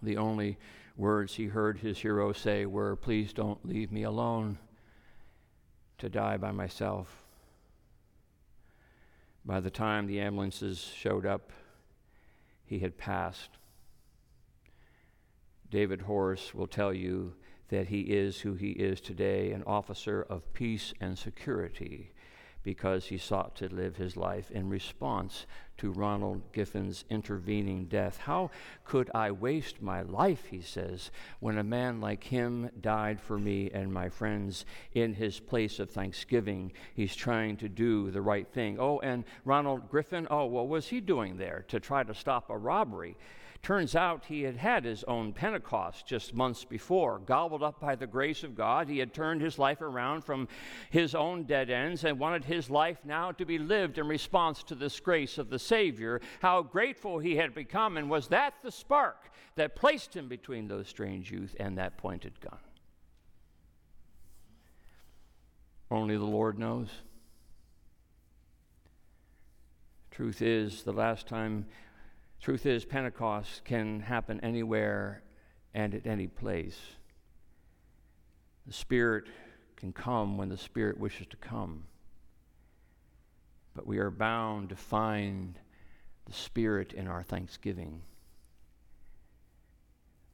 The 0.02 0.18
only 0.18 0.58
words 0.94 1.36
he 1.36 1.46
heard 1.46 1.78
his 1.78 1.98
hero 1.98 2.34
say 2.34 2.66
were, 2.66 2.96
Please 2.96 3.32
don't 3.32 3.64
leave 3.66 3.90
me 3.90 4.02
alone 4.02 4.58
to 5.96 6.10
die 6.10 6.36
by 6.36 6.50
myself. 6.50 7.21
By 9.44 9.60
the 9.60 9.70
time 9.70 10.06
the 10.06 10.20
ambulances 10.20 10.78
showed 10.78 11.26
up, 11.26 11.50
he 12.64 12.78
had 12.78 12.96
passed. 12.96 13.50
David 15.70 16.02
Horace 16.02 16.54
will 16.54 16.66
tell 16.66 16.92
you 16.92 17.34
that 17.68 17.88
he 17.88 18.02
is 18.02 18.40
who 18.40 18.54
he 18.54 18.70
is 18.72 19.00
today 19.00 19.52
an 19.52 19.62
officer 19.64 20.22
of 20.22 20.52
peace 20.52 20.92
and 21.00 21.18
security 21.18 22.12
because 22.62 23.06
he 23.06 23.18
sought 23.18 23.56
to 23.56 23.68
live 23.68 23.96
his 23.96 24.16
life 24.16 24.50
in 24.50 24.68
response 24.68 25.46
to 25.78 25.90
Ronald 25.90 26.42
Griffin's 26.52 27.04
intervening 27.10 27.86
death. 27.86 28.18
How 28.18 28.50
could 28.84 29.10
I 29.14 29.32
waste 29.32 29.82
my 29.82 30.02
life, 30.02 30.44
he 30.46 30.60
says, 30.60 31.10
when 31.40 31.58
a 31.58 31.64
man 31.64 32.00
like 32.00 32.24
him 32.24 32.70
died 32.80 33.20
for 33.20 33.38
me 33.38 33.70
and 33.72 33.92
my 33.92 34.08
friends 34.08 34.64
in 34.94 35.14
his 35.14 35.40
place 35.40 35.80
of 35.80 35.90
thanksgiving? 35.90 36.72
He's 36.94 37.16
trying 37.16 37.56
to 37.56 37.68
do 37.68 38.10
the 38.10 38.22
right 38.22 38.46
thing. 38.46 38.78
Oh, 38.78 39.00
and 39.00 39.24
Ronald 39.44 39.90
Griffin, 39.90 40.28
oh, 40.30 40.46
what 40.46 40.68
was 40.68 40.86
he 40.86 41.00
doing 41.00 41.36
there 41.36 41.64
to 41.68 41.80
try 41.80 42.04
to 42.04 42.14
stop 42.14 42.50
a 42.50 42.56
robbery? 42.56 43.16
Turns 43.62 43.94
out 43.94 44.24
he 44.24 44.42
had 44.42 44.56
had 44.56 44.84
his 44.84 45.04
own 45.04 45.32
Pentecost 45.32 46.04
just 46.04 46.34
months 46.34 46.64
before. 46.64 47.20
Gobbled 47.20 47.62
up 47.62 47.78
by 47.78 47.94
the 47.94 48.08
grace 48.08 48.42
of 48.42 48.56
God, 48.56 48.88
he 48.88 48.98
had 48.98 49.14
turned 49.14 49.40
his 49.40 49.56
life 49.56 49.80
around 49.80 50.24
from 50.24 50.48
his 50.90 51.14
own 51.14 51.44
dead 51.44 51.70
ends 51.70 52.02
and 52.02 52.18
wanted 52.18 52.44
his 52.44 52.68
life 52.68 52.98
now 53.04 53.30
to 53.30 53.44
be 53.44 53.58
lived 53.58 53.98
in 53.98 54.08
response 54.08 54.64
to 54.64 54.74
this 54.74 54.98
grace 54.98 55.38
of 55.38 55.48
the 55.48 55.60
Savior. 55.60 56.20
How 56.40 56.62
grateful 56.62 57.20
he 57.20 57.36
had 57.36 57.54
become, 57.54 57.96
and 57.96 58.10
was 58.10 58.26
that 58.28 58.54
the 58.64 58.72
spark 58.72 59.30
that 59.54 59.76
placed 59.76 60.16
him 60.16 60.26
between 60.26 60.66
those 60.66 60.88
strange 60.88 61.30
youth 61.30 61.54
and 61.60 61.78
that 61.78 61.96
pointed 61.96 62.40
gun? 62.40 62.58
Only 65.88 66.16
the 66.16 66.24
Lord 66.24 66.58
knows. 66.58 66.88
Truth 70.10 70.42
is, 70.42 70.82
the 70.82 70.92
last 70.92 71.28
time 71.28 71.66
Truth 72.42 72.66
is, 72.66 72.84
Pentecost 72.84 73.64
can 73.64 74.00
happen 74.00 74.40
anywhere 74.40 75.22
and 75.74 75.94
at 75.94 76.08
any 76.08 76.26
place. 76.26 76.76
The 78.66 78.72
Spirit 78.72 79.28
can 79.76 79.92
come 79.92 80.36
when 80.36 80.48
the 80.48 80.56
Spirit 80.56 80.98
wishes 80.98 81.28
to 81.28 81.36
come. 81.36 81.84
But 83.76 83.86
we 83.86 83.98
are 83.98 84.10
bound 84.10 84.70
to 84.70 84.76
find 84.76 85.56
the 86.26 86.32
Spirit 86.32 86.92
in 86.92 87.06
our 87.06 87.22
thanksgiving. 87.22 88.02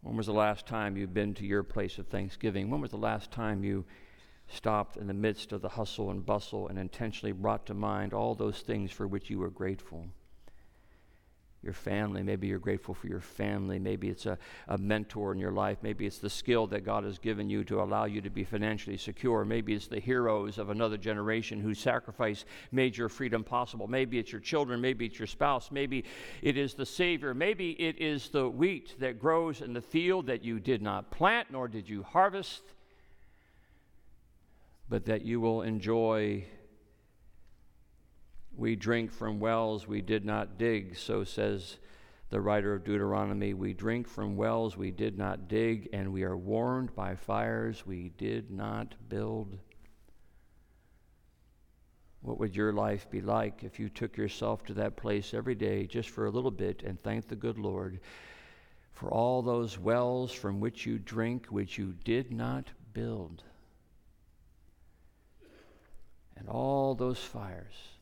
When 0.00 0.16
was 0.16 0.26
the 0.26 0.32
last 0.32 0.66
time 0.66 0.96
you've 0.96 1.12
been 1.12 1.34
to 1.34 1.44
your 1.44 1.62
place 1.62 1.98
of 1.98 2.06
thanksgiving? 2.06 2.70
When 2.70 2.80
was 2.80 2.90
the 2.90 2.96
last 2.96 3.30
time 3.30 3.62
you 3.62 3.84
stopped 4.46 4.96
in 4.96 5.08
the 5.08 5.14
midst 5.14 5.52
of 5.52 5.60
the 5.60 5.68
hustle 5.68 6.10
and 6.10 6.24
bustle 6.24 6.68
and 6.68 6.78
intentionally 6.78 7.32
brought 7.32 7.66
to 7.66 7.74
mind 7.74 8.14
all 8.14 8.34
those 8.34 8.60
things 8.60 8.90
for 8.90 9.06
which 9.06 9.28
you 9.28 9.40
were 9.40 9.50
grateful? 9.50 10.06
Your 11.62 11.72
family. 11.72 12.22
Maybe 12.22 12.46
you're 12.46 12.60
grateful 12.60 12.94
for 12.94 13.08
your 13.08 13.20
family. 13.20 13.78
Maybe 13.80 14.08
it's 14.08 14.26
a, 14.26 14.38
a 14.68 14.78
mentor 14.78 15.32
in 15.32 15.38
your 15.38 15.50
life. 15.50 15.78
Maybe 15.82 16.06
it's 16.06 16.18
the 16.18 16.30
skill 16.30 16.68
that 16.68 16.84
God 16.84 17.02
has 17.02 17.18
given 17.18 17.50
you 17.50 17.64
to 17.64 17.82
allow 17.82 18.04
you 18.04 18.20
to 18.20 18.30
be 18.30 18.44
financially 18.44 18.96
secure. 18.96 19.44
Maybe 19.44 19.74
it's 19.74 19.88
the 19.88 19.98
heroes 19.98 20.58
of 20.58 20.70
another 20.70 20.96
generation 20.96 21.60
whose 21.60 21.80
sacrifice 21.80 22.44
made 22.70 22.96
your 22.96 23.08
freedom 23.08 23.42
possible. 23.42 23.88
Maybe 23.88 24.18
it's 24.18 24.30
your 24.30 24.40
children. 24.40 24.80
Maybe 24.80 25.06
it's 25.06 25.18
your 25.18 25.26
spouse. 25.26 25.70
Maybe 25.72 26.04
it 26.42 26.56
is 26.56 26.74
the 26.74 26.86
Savior. 26.86 27.34
Maybe 27.34 27.72
it 27.72 28.00
is 28.00 28.28
the 28.28 28.48
wheat 28.48 28.94
that 29.00 29.18
grows 29.18 29.60
in 29.60 29.72
the 29.72 29.82
field 29.82 30.26
that 30.26 30.44
you 30.44 30.60
did 30.60 30.80
not 30.80 31.10
plant 31.10 31.48
nor 31.50 31.66
did 31.66 31.88
you 31.88 32.04
harvest, 32.04 32.62
but 34.88 35.04
that 35.06 35.22
you 35.22 35.40
will 35.40 35.62
enjoy 35.62 36.44
we 38.58 38.74
drink 38.74 39.12
from 39.12 39.38
wells 39.38 39.86
we 39.86 40.02
did 40.02 40.24
not 40.24 40.58
dig, 40.58 40.96
so 40.96 41.22
says 41.22 41.78
the 42.30 42.40
writer 42.40 42.74
of 42.74 42.82
Deuteronomy. 42.82 43.54
We 43.54 43.72
drink 43.72 44.08
from 44.08 44.36
wells 44.36 44.76
we 44.76 44.90
did 44.90 45.16
not 45.16 45.46
dig, 45.46 45.88
and 45.92 46.12
we 46.12 46.24
are 46.24 46.36
warmed 46.36 46.92
by 46.96 47.14
fires 47.14 47.86
we 47.86 48.08
did 48.18 48.50
not 48.50 48.96
build. 49.08 49.56
What 52.20 52.40
would 52.40 52.56
your 52.56 52.72
life 52.72 53.08
be 53.08 53.20
like 53.20 53.62
if 53.62 53.78
you 53.78 53.88
took 53.88 54.16
yourself 54.16 54.64
to 54.64 54.74
that 54.74 54.96
place 54.96 55.32
every 55.32 55.54
day 55.54 55.86
just 55.86 56.10
for 56.10 56.26
a 56.26 56.30
little 56.30 56.50
bit 56.50 56.82
and 56.82 57.00
thanked 57.00 57.28
the 57.28 57.36
good 57.36 57.58
Lord 57.58 58.00
for 58.92 59.08
all 59.08 59.40
those 59.40 59.78
wells 59.78 60.32
from 60.32 60.58
which 60.58 60.84
you 60.84 60.98
drink, 60.98 61.46
which 61.46 61.78
you 61.78 61.94
did 62.04 62.32
not 62.32 62.72
build, 62.92 63.44
and 66.36 66.48
all 66.48 66.96
those 66.96 67.20
fires? 67.20 67.97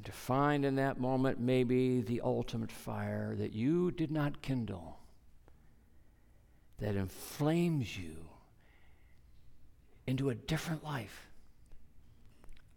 And 0.00 0.06
to 0.06 0.12
find 0.12 0.64
in 0.64 0.76
that 0.76 0.98
moment 0.98 1.38
maybe 1.38 2.00
the 2.00 2.22
ultimate 2.22 2.72
fire 2.72 3.34
that 3.36 3.52
you 3.52 3.90
did 3.90 4.10
not 4.10 4.40
kindle, 4.40 4.98
that 6.78 6.96
inflames 6.96 7.98
you 7.98 8.16
into 10.06 10.30
a 10.30 10.34
different 10.34 10.82
life. 10.82 11.28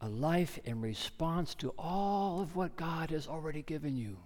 A 0.02 0.10
life 0.10 0.60
in 0.66 0.82
response 0.82 1.56
to 1.56 1.70
all 1.80 2.42
of 2.42 2.58
what 2.58 2.76
God 2.76 3.10
has 3.12 3.26
already 3.26 3.62
given 3.62 3.96
you. 3.96 4.18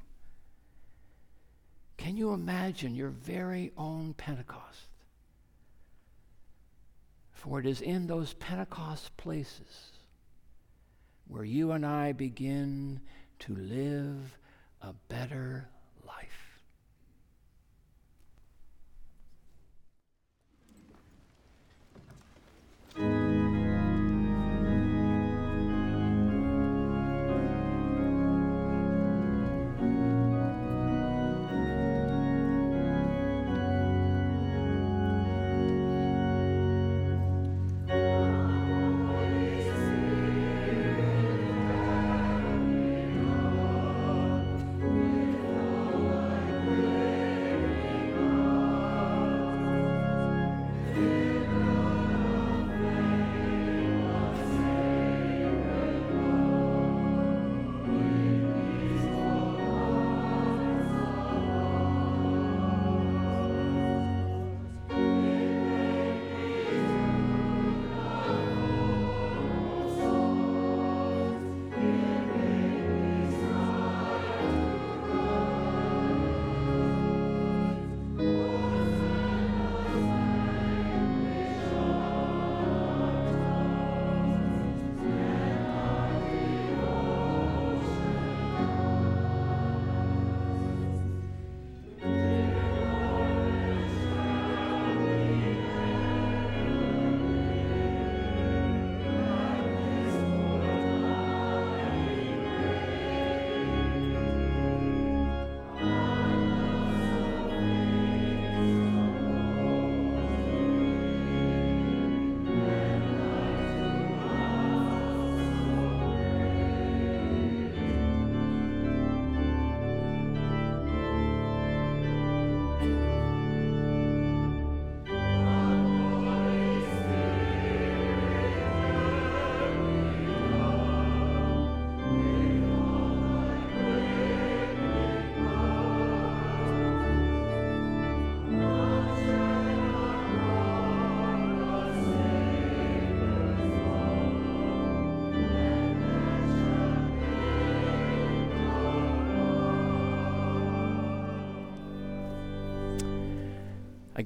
Can 1.98 2.18
you 2.18 2.34
imagine 2.34 2.96
your 2.96 3.10
very 3.10 3.74
own 3.78 4.16
Pentecost? 4.16 4.90
For 7.32 7.60
it 7.60 7.68
is 7.68 7.80
in 7.80 8.08
those 8.08 8.34
Pentecost 8.34 9.16
places 9.18 9.97
where 11.28 11.44
you 11.44 11.72
and 11.72 11.86
I 11.86 12.14
begin 12.14 13.02
to 13.40 13.56
live 13.56 14.38
a 14.82 14.94
better 15.10 15.70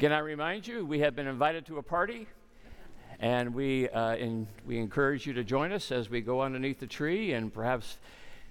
Again, 0.02 0.14
I 0.14 0.18
remind 0.18 0.66
you, 0.66 0.84
we 0.84 1.02
have 1.02 1.16
been 1.16 1.28
invited 1.28 1.68
to 1.68 1.78
a 1.78 1.84
party, 1.84 2.26
and 3.20 3.54
we, 3.54 3.88
uh, 3.88 4.16
in, 4.16 4.48
we 4.66 4.80
encourage 4.80 5.28
you 5.28 5.34
to 5.34 5.44
join 5.44 5.72
us 5.72 5.92
as 5.92 6.10
we 6.10 6.22
go 6.22 6.42
underneath 6.42 6.80
the 6.80 6.88
tree 6.88 7.34
and 7.34 7.54
perhaps 7.54 8.00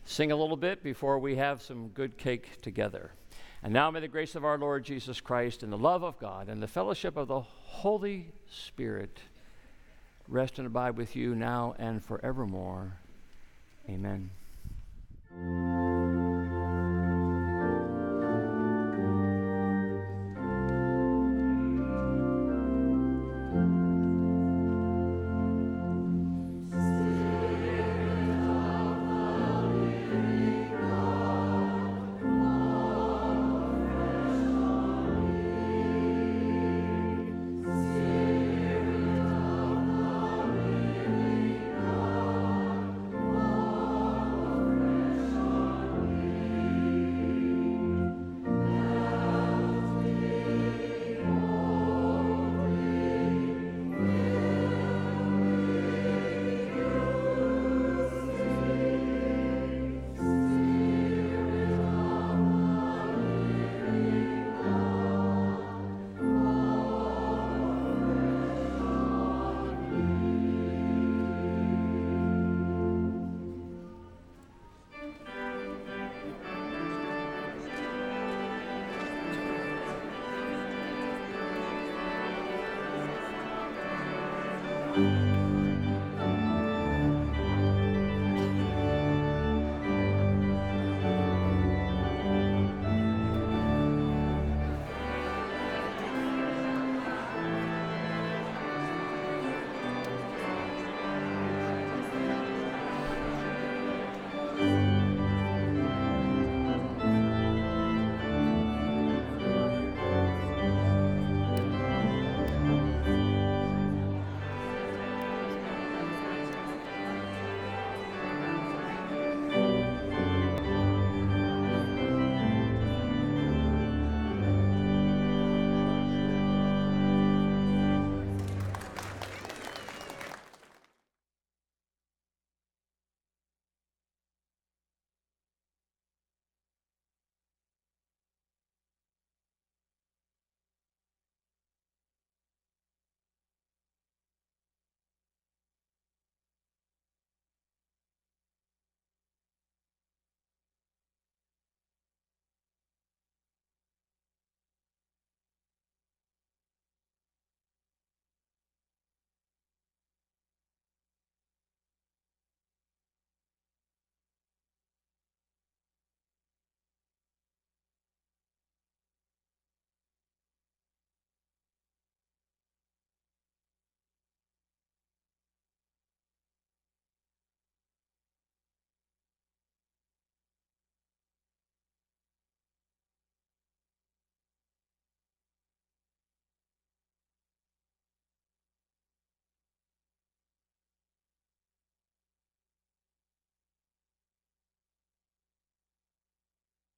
sing 0.05 0.31
a 0.31 0.37
little 0.37 0.57
bit 0.57 0.81
before 0.85 1.19
we 1.19 1.35
have 1.35 1.61
some 1.61 1.89
good 1.89 2.17
cake 2.17 2.63
together. 2.63 3.11
And 3.65 3.73
now 3.73 3.91
may 3.91 3.99
the 3.99 4.07
grace 4.07 4.37
of 4.37 4.45
our 4.45 4.59
Lord 4.59 4.85
Jesus 4.85 5.21
Christ 5.21 5.65
and 5.65 5.73
the 5.73 5.77
love 5.77 6.05
of 6.05 6.21
God 6.21 6.49
and 6.49 6.63
the 6.63 6.69
fellowship 6.69 7.17
of 7.17 7.27
the 7.27 7.41
Holy 7.41 8.31
Spirit 8.49 9.19
rest 10.29 10.59
and 10.59 10.69
abide 10.69 10.97
with 10.97 11.17
you 11.17 11.35
now 11.35 11.75
and 11.81 12.01
forevermore. 12.01 12.93
Amen. 13.89 14.31
Amen. 84.97 85.60